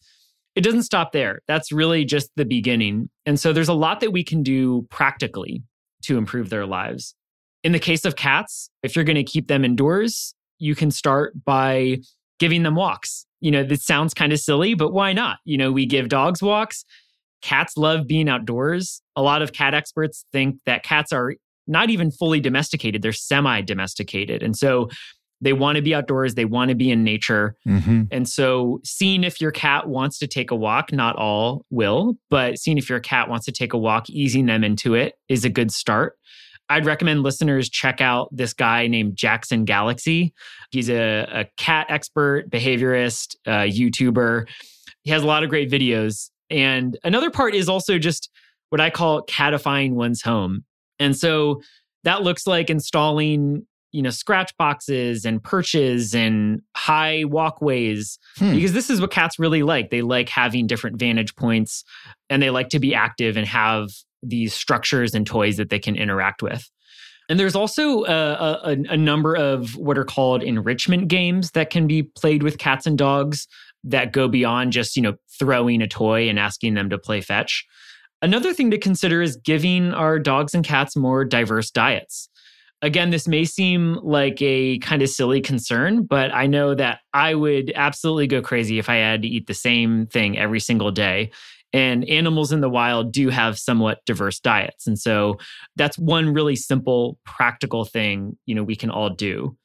it 0.54 0.62
doesn't 0.62 0.84
stop 0.84 1.12
there. 1.12 1.40
That's 1.48 1.72
really 1.72 2.04
just 2.04 2.30
the 2.36 2.44
beginning. 2.44 3.10
And 3.26 3.38
so 3.38 3.52
there's 3.52 3.68
a 3.68 3.74
lot 3.74 4.00
that 4.00 4.12
we 4.12 4.22
can 4.22 4.42
do 4.42 4.86
practically 4.90 5.62
to 6.04 6.18
improve 6.18 6.50
their 6.50 6.66
lives. 6.66 7.14
In 7.62 7.72
the 7.72 7.78
case 7.78 8.04
of 8.04 8.16
cats, 8.16 8.70
if 8.82 8.94
you're 8.94 9.04
going 9.04 9.16
to 9.16 9.24
keep 9.24 9.48
them 9.48 9.64
indoors, 9.64 10.34
you 10.58 10.74
can 10.74 10.90
start 10.90 11.44
by 11.44 11.98
giving 12.38 12.62
them 12.62 12.74
walks. 12.74 13.26
You 13.40 13.50
know, 13.50 13.62
this 13.62 13.84
sounds 13.84 14.14
kind 14.14 14.32
of 14.32 14.40
silly, 14.40 14.74
but 14.74 14.92
why 14.92 15.12
not? 15.12 15.38
You 15.44 15.58
know, 15.58 15.72
we 15.72 15.86
give 15.86 16.08
dogs 16.08 16.42
walks. 16.42 16.84
Cats 17.42 17.76
love 17.76 18.06
being 18.06 18.28
outdoors. 18.28 19.02
A 19.16 19.22
lot 19.22 19.42
of 19.42 19.52
cat 19.52 19.74
experts 19.74 20.24
think 20.32 20.56
that 20.66 20.82
cats 20.82 21.12
are 21.12 21.34
not 21.66 21.90
even 21.90 22.10
fully 22.10 22.40
domesticated, 22.40 23.02
they're 23.02 23.12
semi 23.12 23.62
domesticated. 23.62 24.42
And 24.42 24.56
so 24.56 24.88
they 25.44 25.52
want 25.52 25.76
to 25.76 25.82
be 25.82 25.94
outdoors, 25.94 26.34
they 26.34 26.46
want 26.46 26.70
to 26.70 26.74
be 26.74 26.90
in 26.90 27.04
nature. 27.04 27.54
Mm-hmm. 27.68 28.04
And 28.10 28.28
so, 28.28 28.80
seeing 28.82 29.22
if 29.24 29.40
your 29.40 29.52
cat 29.52 29.88
wants 29.88 30.18
to 30.18 30.26
take 30.26 30.50
a 30.50 30.56
walk, 30.56 30.90
not 30.90 31.16
all 31.16 31.66
will, 31.70 32.14
but 32.30 32.58
seeing 32.58 32.78
if 32.78 32.88
your 32.88 32.98
cat 32.98 33.28
wants 33.28 33.44
to 33.46 33.52
take 33.52 33.74
a 33.74 33.78
walk, 33.78 34.08
easing 34.08 34.46
them 34.46 34.64
into 34.64 34.94
it 34.94 35.14
is 35.28 35.44
a 35.44 35.50
good 35.50 35.70
start. 35.70 36.16
I'd 36.70 36.86
recommend 36.86 37.22
listeners 37.22 37.68
check 37.68 38.00
out 38.00 38.30
this 38.32 38.54
guy 38.54 38.86
named 38.86 39.16
Jackson 39.16 39.66
Galaxy. 39.66 40.32
He's 40.70 40.88
a, 40.88 41.28
a 41.30 41.44
cat 41.58 41.86
expert, 41.90 42.48
behaviorist, 42.48 43.36
uh, 43.46 43.68
YouTuber. 43.68 44.48
He 45.02 45.10
has 45.10 45.22
a 45.22 45.26
lot 45.26 45.44
of 45.44 45.50
great 45.50 45.70
videos. 45.70 46.30
And 46.48 46.98
another 47.04 47.30
part 47.30 47.54
is 47.54 47.68
also 47.68 47.98
just 47.98 48.30
what 48.70 48.80
I 48.80 48.88
call 48.88 49.22
catifying 49.26 49.92
one's 49.92 50.22
home. 50.22 50.64
And 50.98 51.14
so 51.14 51.60
that 52.04 52.22
looks 52.22 52.46
like 52.46 52.70
installing 52.70 53.66
you 53.94 54.02
know 54.02 54.10
scratch 54.10 54.54
boxes 54.58 55.24
and 55.24 55.42
perches 55.42 56.14
and 56.14 56.60
high 56.76 57.22
walkways 57.24 58.18
hmm. 58.36 58.52
because 58.52 58.72
this 58.72 58.90
is 58.90 59.00
what 59.00 59.12
cats 59.12 59.38
really 59.38 59.62
like. 59.62 59.90
They 59.90 60.02
like 60.02 60.28
having 60.28 60.66
different 60.66 60.98
vantage 60.98 61.36
points 61.36 61.84
and 62.28 62.42
they 62.42 62.50
like 62.50 62.70
to 62.70 62.80
be 62.80 62.92
active 62.92 63.36
and 63.36 63.46
have 63.46 63.90
these 64.20 64.52
structures 64.52 65.14
and 65.14 65.24
toys 65.24 65.58
that 65.58 65.70
they 65.70 65.78
can 65.78 65.94
interact 65.94 66.42
with. 66.42 66.68
And 67.28 67.38
there's 67.38 67.54
also 67.54 68.04
a, 68.04 68.60
a, 68.64 68.76
a 68.90 68.96
number 68.96 69.36
of 69.36 69.76
what 69.76 69.96
are 69.96 70.04
called 70.04 70.42
enrichment 70.42 71.06
games 71.06 71.52
that 71.52 71.70
can 71.70 71.86
be 71.86 72.02
played 72.02 72.42
with 72.42 72.58
cats 72.58 72.86
and 72.86 72.98
dogs 72.98 73.46
that 73.84 74.12
go 74.12 74.26
beyond 74.26 74.72
just 74.72 74.96
you 74.96 75.02
know 75.02 75.14
throwing 75.38 75.80
a 75.82 75.86
toy 75.86 76.28
and 76.28 76.40
asking 76.40 76.74
them 76.74 76.90
to 76.90 76.98
play 76.98 77.20
fetch. 77.20 77.64
Another 78.22 78.52
thing 78.52 78.72
to 78.72 78.78
consider 78.78 79.22
is 79.22 79.36
giving 79.36 79.92
our 79.92 80.18
dogs 80.18 80.52
and 80.52 80.64
cats 80.64 80.96
more 80.96 81.24
diverse 81.24 81.70
diets 81.70 82.28
Again, 82.84 83.08
this 83.08 83.26
may 83.26 83.46
seem 83.46 83.94
like 84.02 84.42
a 84.42 84.78
kind 84.80 85.00
of 85.00 85.08
silly 85.08 85.40
concern, 85.40 86.04
but 86.04 86.34
I 86.34 86.46
know 86.46 86.74
that 86.74 87.00
I 87.14 87.34
would 87.34 87.72
absolutely 87.74 88.26
go 88.26 88.42
crazy 88.42 88.78
if 88.78 88.90
I 88.90 88.96
had 88.96 89.22
to 89.22 89.28
eat 89.28 89.46
the 89.46 89.54
same 89.54 90.06
thing 90.06 90.36
every 90.36 90.60
single 90.60 90.90
day. 90.90 91.30
And 91.72 92.06
animals 92.10 92.52
in 92.52 92.60
the 92.60 92.68
wild 92.68 93.10
do 93.10 93.30
have 93.30 93.58
somewhat 93.58 94.04
diverse 94.04 94.38
diets. 94.38 94.86
And 94.86 94.98
so 94.98 95.38
that's 95.76 95.98
one 95.98 96.34
really 96.34 96.56
simple, 96.56 97.18
practical 97.24 97.86
thing, 97.86 98.36
you 98.44 98.54
know, 98.54 98.62
we 98.62 98.76
can 98.76 98.90
all 98.90 99.08
do. 99.08 99.56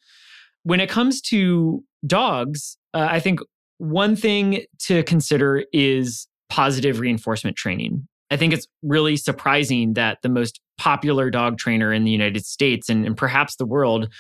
When 0.64 0.80
it 0.80 0.90
comes 0.90 1.20
to 1.24 1.84
dogs, 2.08 2.78
uh, 2.94 3.10
I 3.12 3.20
think 3.20 3.42
one 3.80 4.16
thing 4.16 4.62
to 4.86 5.04
consider 5.04 5.66
is 5.74 6.26
positive 6.50 7.02
reinforcement 7.02 7.58
training. 7.58 8.08
I 8.32 8.38
think 8.38 8.54
it's 8.54 8.68
really 8.82 9.18
surprising 9.18 9.96
that 9.96 10.20
the 10.24 10.30
most 10.30 10.62
popular 10.80 11.30
dog 11.30 11.58
trainer 11.58 11.94
in 11.94 12.06
the 12.06 12.12
United 12.12 12.46
States 12.46 12.90
and, 12.90 13.06
and 13.06 13.16
perhaps 13.16 13.58
the 13.58 13.66
world 13.66 14.12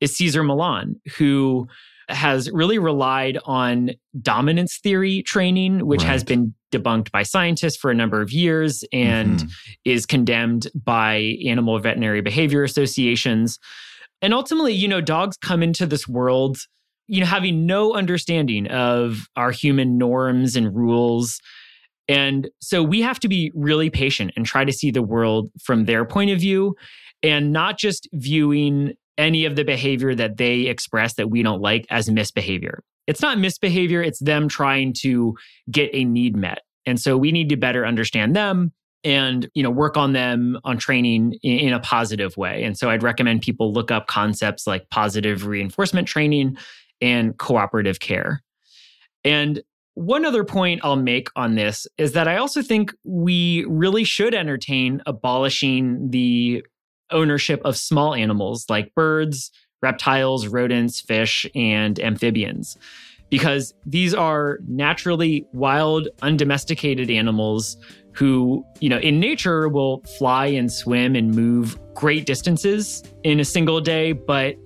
is 0.00 0.14
Cesar 0.14 0.42
Millan, 0.42 1.00
who 1.16 1.66
has 2.08 2.50
really 2.50 2.78
relied 2.78 3.38
on 3.44 3.90
dominance 4.20 4.78
theory 4.78 5.22
training, 5.22 5.86
which 5.86 6.02
right. 6.02 6.10
has 6.10 6.24
been 6.24 6.54
debunked 6.72 7.10
by 7.10 7.22
scientists 7.22 7.76
for 7.76 7.90
a 7.90 7.94
number 7.94 8.20
of 8.20 8.32
years 8.32 8.84
and 8.92 9.38
mm-hmm. 9.38 9.48
is 9.84 10.06
condemned 10.06 10.68
by 10.74 11.36
animal 11.46 11.78
veterinary 11.78 12.20
behavior 12.20 12.62
associations. 12.62 13.58
And 14.20 14.34
ultimately, 14.34 14.72
you 14.72 14.88
know, 14.88 15.00
dogs 15.00 15.36
come 15.36 15.62
into 15.62 15.86
this 15.86 16.08
world, 16.08 16.58
you 17.06 17.20
know, 17.20 17.26
having 17.26 17.66
no 17.66 17.94
understanding 17.94 18.66
of 18.68 19.28
our 19.36 19.50
human 19.50 19.98
norms 19.98 20.56
and 20.56 20.74
rules 20.74 21.40
and 22.08 22.48
so 22.60 22.82
we 22.82 23.02
have 23.02 23.20
to 23.20 23.28
be 23.28 23.52
really 23.54 23.90
patient 23.90 24.32
and 24.36 24.46
try 24.46 24.64
to 24.64 24.72
see 24.72 24.90
the 24.90 25.02
world 25.02 25.50
from 25.62 25.84
their 25.84 26.04
point 26.04 26.30
of 26.30 26.40
view 26.40 26.74
and 27.22 27.52
not 27.52 27.78
just 27.78 28.08
viewing 28.12 28.94
any 29.18 29.44
of 29.44 29.56
the 29.56 29.64
behavior 29.64 30.14
that 30.14 30.36
they 30.36 30.60
express 30.62 31.14
that 31.14 31.28
we 31.28 31.42
don't 31.42 31.60
like 31.60 31.84
as 31.90 32.08
misbehavior. 32.08 32.82
It's 33.06 33.20
not 33.20 33.38
misbehavior, 33.38 34.02
it's 34.02 34.20
them 34.20 34.48
trying 34.48 34.92
to 35.00 35.36
get 35.70 35.90
a 35.92 36.04
need 36.04 36.36
met. 36.36 36.60
And 36.86 37.00
so 37.00 37.16
we 37.18 37.32
need 37.32 37.48
to 37.50 37.56
better 37.56 37.84
understand 37.84 38.36
them 38.36 38.72
and 39.04 39.48
you 39.54 39.62
know 39.62 39.70
work 39.70 39.96
on 39.96 40.12
them 40.12 40.58
on 40.64 40.76
training 40.76 41.34
in, 41.42 41.72
a 41.72 41.78
positive 41.78 42.36
way 42.36 42.64
and 42.64 42.76
so 42.76 42.90
i'd 42.90 43.04
recommend 43.04 43.40
people 43.40 43.72
look 43.72 43.92
up 43.92 44.08
concepts 44.08 44.66
like 44.66 44.90
positive 44.90 45.46
reinforcement 45.46 46.08
training 46.08 46.56
and 47.00 47.38
cooperative 47.38 48.00
care 48.00 48.42
and 49.22 49.62
one 49.98 50.24
other 50.24 50.44
point 50.44 50.80
i'll 50.84 50.96
make 50.96 51.28
on 51.36 51.54
this 51.54 51.86
is 51.98 52.12
that 52.12 52.28
i 52.28 52.36
also 52.36 52.62
think 52.62 52.94
we 53.04 53.64
really 53.68 54.04
should 54.04 54.34
entertain 54.34 55.02
abolishing 55.06 56.10
the 56.10 56.64
ownership 57.10 57.60
of 57.64 57.76
small 57.76 58.14
animals 58.14 58.66
like 58.68 58.94
birds 58.94 59.50
reptiles 59.82 60.46
rodents 60.46 61.00
fish 61.00 61.46
and 61.54 61.98
amphibians 62.00 62.76
because 63.30 63.74
these 63.84 64.14
are 64.14 64.58
naturally 64.66 65.46
wild 65.52 66.08
undomesticated 66.22 67.10
animals 67.10 67.76
who, 68.12 68.64
you 68.80 68.88
know, 68.88 68.98
in 68.98 69.20
nature 69.20 69.68
will 69.68 70.02
fly 70.18 70.46
and 70.46 70.72
swim 70.72 71.14
and 71.14 71.34
move 71.34 71.78
great 71.94 72.26
distances 72.26 73.04
in 73.22 73.38
a 73.38 73.44
single 73.44 73.80
day, 73.80 74.12
but 74.12 74.56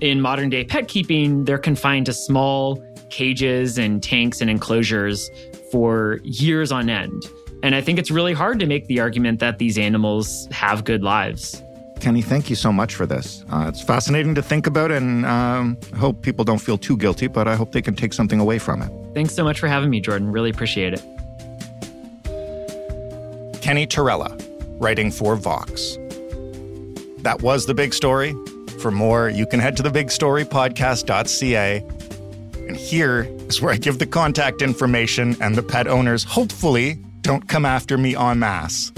in 0.00 0.20
modern 0.20 0.48
day 0.48 0.64
pet 0.64 0.88
keeping, 0.88 1.44
they're 1.44 1.58
confined 1.58 2.06
to 2.06 2.14
small 2.14 2.82
cages 3.10 3.78
and 3.78 4.02
tanks 4.02 4.40
and 4.40 4.50
enclosures 4.50 5.30
for 5.70 6.20
years 6.22 6.72
on 6.72 6.88
end. 6.88 7.24
And 7.62 7.74
I 7.74 7.80
think 7.80 7.98
it's 7.98 8.10
really 8.10 8.32
hard 8.32 8.60
to 8.60 8.66
make 8.66 8.86
the 8.86 9.00
argument 9.00 9.40
that 9.40 9.58
these 9.58 9.78
animals 9.78 10.48
have 10.50 10.84
good 10.84 11.02
lives. 11.02 11.62
Kenny, 12.00 12.22
thank 12.22 12.50
you 12.50 12.56
so 12.56 12.72
much 12.72 12.94
for 12.94 13.06
this. 13.06 13.44
Uh, 13.50 13.66
it's 13.68 13.82
fascinating 13.82 14.34
to 14.34 14.42
think 14.42 14.66
about, 14.66 14.92
and 14.92 15.24
um, 15.24 15.78
I 15.94 15.96
hope 15.96 16.22
people 16.22 16.44
don't 16.44 16.58
feel 16.58 16.76
too 16.76 16.96
guilty, 16.96 17.26
but 17.26 17.48
I 17.48 17.56
hope 17.56 17.72
they 17.72 17.82
can 17.82 17.94
take 17.94 18.12
something 18.12 18.38
away 18.38 18.58
from 18.58 18.82
it. 18.82 18.92
Thanks 19.14 19.34
so 19.34 19.42
much 19.42 19.58
for 19.58 19.66
having 19.66 19.88
me, 19.88 20.00
Jordan. 20.00 20.30
Really 20.30 20.50
appreciate 20.50 20.92
it. 20.92 21.02
Kenny 23.62 23.86
Torrella, 23.86 24.40
writing 24.78 25.10
for 25.10 25.36
Vox. 25.36 25.96
That 27.18 27.40
was 27.42 27.66
the 27.66 27.74
big 27.74 27.94
story. 27.94 28.34
For 28.80 28.90
more, 28.90 29.28
you 29.28 29.46
can 29.46 29.58
head 29.58 29.76
to 29.78 29.82
thebigstorypodcast.ca. 29.82 31.84
And 32.66 32.76
here 32.76 33.28
is 33.48 33.60
where 33.60 33.72
I 33.72 33.76
give 33.76 33.98
the 33.98 34.06
contact 34.06 34.62
information, 34.62 35.36
and 35.40 35.54
the 35.54 35.62
pet 35.62 35.86
owners 35.86 36.24
hopefully 36.24 36.98
don't 37.20 37.48
come 37.48 37.64
after 37.64 37.96
me 37.96 38.16
en 38.16 38.38
masse. 38.38 38.92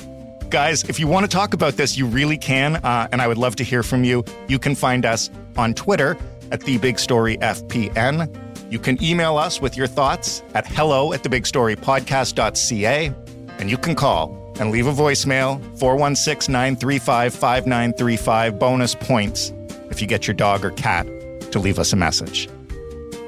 Guys, 0.51 0.85
if 0.85 0.99
you 0.99 1.07
want 1.07 1.25
to 1.25 1.29
talk 1.29 1.53
about 1.53 1.77
this, 1.77 1.99
you 1.99 2.07
really 2.07 2.39
can, 2.39 2.77
uh, 2.77 3.09
and 3.13 3.21
I 3.21 3.29
would 3.29 3.37
love 3.37 3.57
to 3.57 3.65
hear 3.65 3.83
from 3.83 4.05
you. 4.05 4.25
You 4.49 4.59
can 4.59 4.75
find 4.75 5.05
us 5.05 5.29
on 5.59 5.75
Twitter 5.75 6.17
at 6.51 6.61
TheBigStoryFPN. 6.61 8.73
You 8.73 8.79
can 8.79 9.03
email 9.03 9.37
us 9.37 9.61
with 9.61 9.77
your 9.77 9.87
thoughts 9.87 10.43
at 10.55 10.67
hello 10.67 11.13
at 11.13 11.23
thebigstorypodcast.ca, 11.23 13.13
and 13.59 13.71
you 13.71 13.77
can 13.77 13.95
call 13.95 14.55
and 14.59 14.71
leave 14.71 14.87
a 14.87 14.93
voicemail 14.93 15.61
416 15.79 16.53
935 16.53 17.35
5935 17.35 18.59
bonus 18.59 18.95
points 18.95 19.53
if 19.91 20.01
you 20.01 20.07
get 20.07 20.27
your 20.27 20.35
dog 20.35 20.65
or 20.65 20.71
cat 20.73 21.07
to 21.53 21.59
leave 21.59 21.79
us 21.79 21.93
a 21.93 21.97
message. 21.97 22.49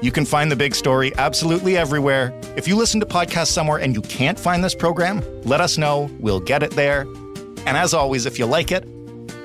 You 0.01 0.11
can 0.11 0.25
find 0.25 0.51
the 0.51 0.55
big 0.55 0.73
story 0.73 1.11
absolutely 1.17 1.77
everywhere. 1.77 2.33
If 2.55 2.67
you 2.67 2.75
listen 2.75 2.99
to 3.01 3.05
podcasts 3.05 3.51
somewhere 3.51 3.77
and 3.77 3.95
you 3.95 4.01
can't 4.01 4.39
find 4.39 4.63
this 4.63 4.73
program, 4.73 5.23
let 5.43 5.61
us 5.61 5.77
know. 5.77 6.09
We'll 6.19 6.39
get 6.39 6.63
it 6.63 6.71
there. 6.71 7.01
And 7.67 7.77
as 7.77 7.93
always, 7.93 8.25
if 8.25 8.39
you 8.39 8.47
like 8.47 8.71
it, 8.71 8.83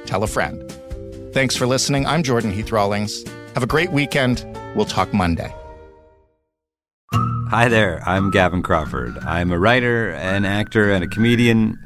tell 0.07 0.23
a 0.23 0.27
friend. 0.27 0.63
Thanks 1.35 1.55
for 1.55 1.67
listening. 1.67 2.07
I'm 2.07 2.23
Jordan 2.23 2.53
Heath 2.53 2.73
Rawlings. 2.73 3.23
Have 3.53 3.63
a 3.63 3.67
great 3.67 3.93
weekend. 3.93 4.47
We'll 4.75 4.87
talk 4.87 5.13
Monday. 5.13 5.55
Hi 7.13 7.69
there, 7.69 8.03
I'm 8.09 8.31
Gavin 8.31 8.63
Crawford. 8.63 9.19
I'm 9.19 9.53
a 9.53 9.59
writer, 9.59 10.13
an 10.13 10.47
actor, 10.47 10.91
and 10.91 11.05
a 11.05 11.07
comedian. 11.07 11.79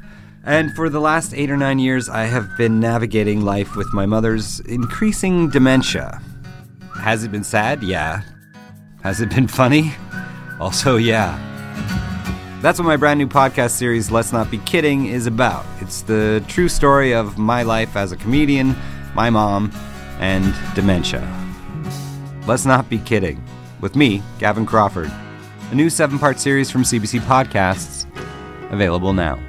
And 0.45 0.71
for 0.75 0.89
the 0.89 1.01
last 1.01 1.33
eight 1.33 1.51
or 1.51 1.57
nine 1.57 1.77
years, 1.77 2.07
I 2.07 2.23
have 2.23 2.57
been 2.57 2.79
navigating 2.79 3.41
life 3.41 3.75
with 3.75 3.93
my 3.93 4.05
mother's 4.05 4.61
increasing 4.61 5.49
dementia. 5.49 6.21
Has 6.95 7.25
it 7.25 7.31
been 7.31 7.43
sad? 7.43 7.83
Yeah. 7.83 8.21
Has 9.03 9.21
it 9.21 9.29
been 9.29 9.47
funny? 9.47 9.93
Also, 10.59 10.97
yeah. 10.97 11.37
That's 12.61 12.79
what 12.79 12.85
my 12.85 12.97
brand 12.97 13.17
new 13.17 13.27
podcast 13.27 13.71
series, 13.71 14.11
Let's 14.11 14.31
Not 14.31 14.51
Be 14.51 14.59
Kidding, 14.59 15.07
is 15.07 15.25
about. 15.25 15.65
It's 15.79 16.03
the 16.03 16.43
true 16.47 16.69
story 16.69 17.13
of 17.13 17.37
my 17.37 17.63
life 17.63 17.95
as 17.95 18.11
a 18.11 18.17
comedian, 18.17 18.75
my 19.15 19.29
mom, 19.29 19.71
and 20.19 20.53
dementia. 20.75 21.27
Let's 22.45 22.65
Not 22.65 22.89
Be 22.89 22.99
Kidding. 22.99 23.43
With 23.79 23.95
me, 23.95 24.21
Gavin 24.37 24.65
Crawford 24.65 25.11
a 25.71 25.75
new 25.75 25.89
seven 25.89 26.19
part 26.19 26.39
series 26.39 26.69
from 26.69 26.83
CBC 26.83 27.21
Podcasts, 27.21 28.05
available 28.71 29.13
now. 29.13 29.39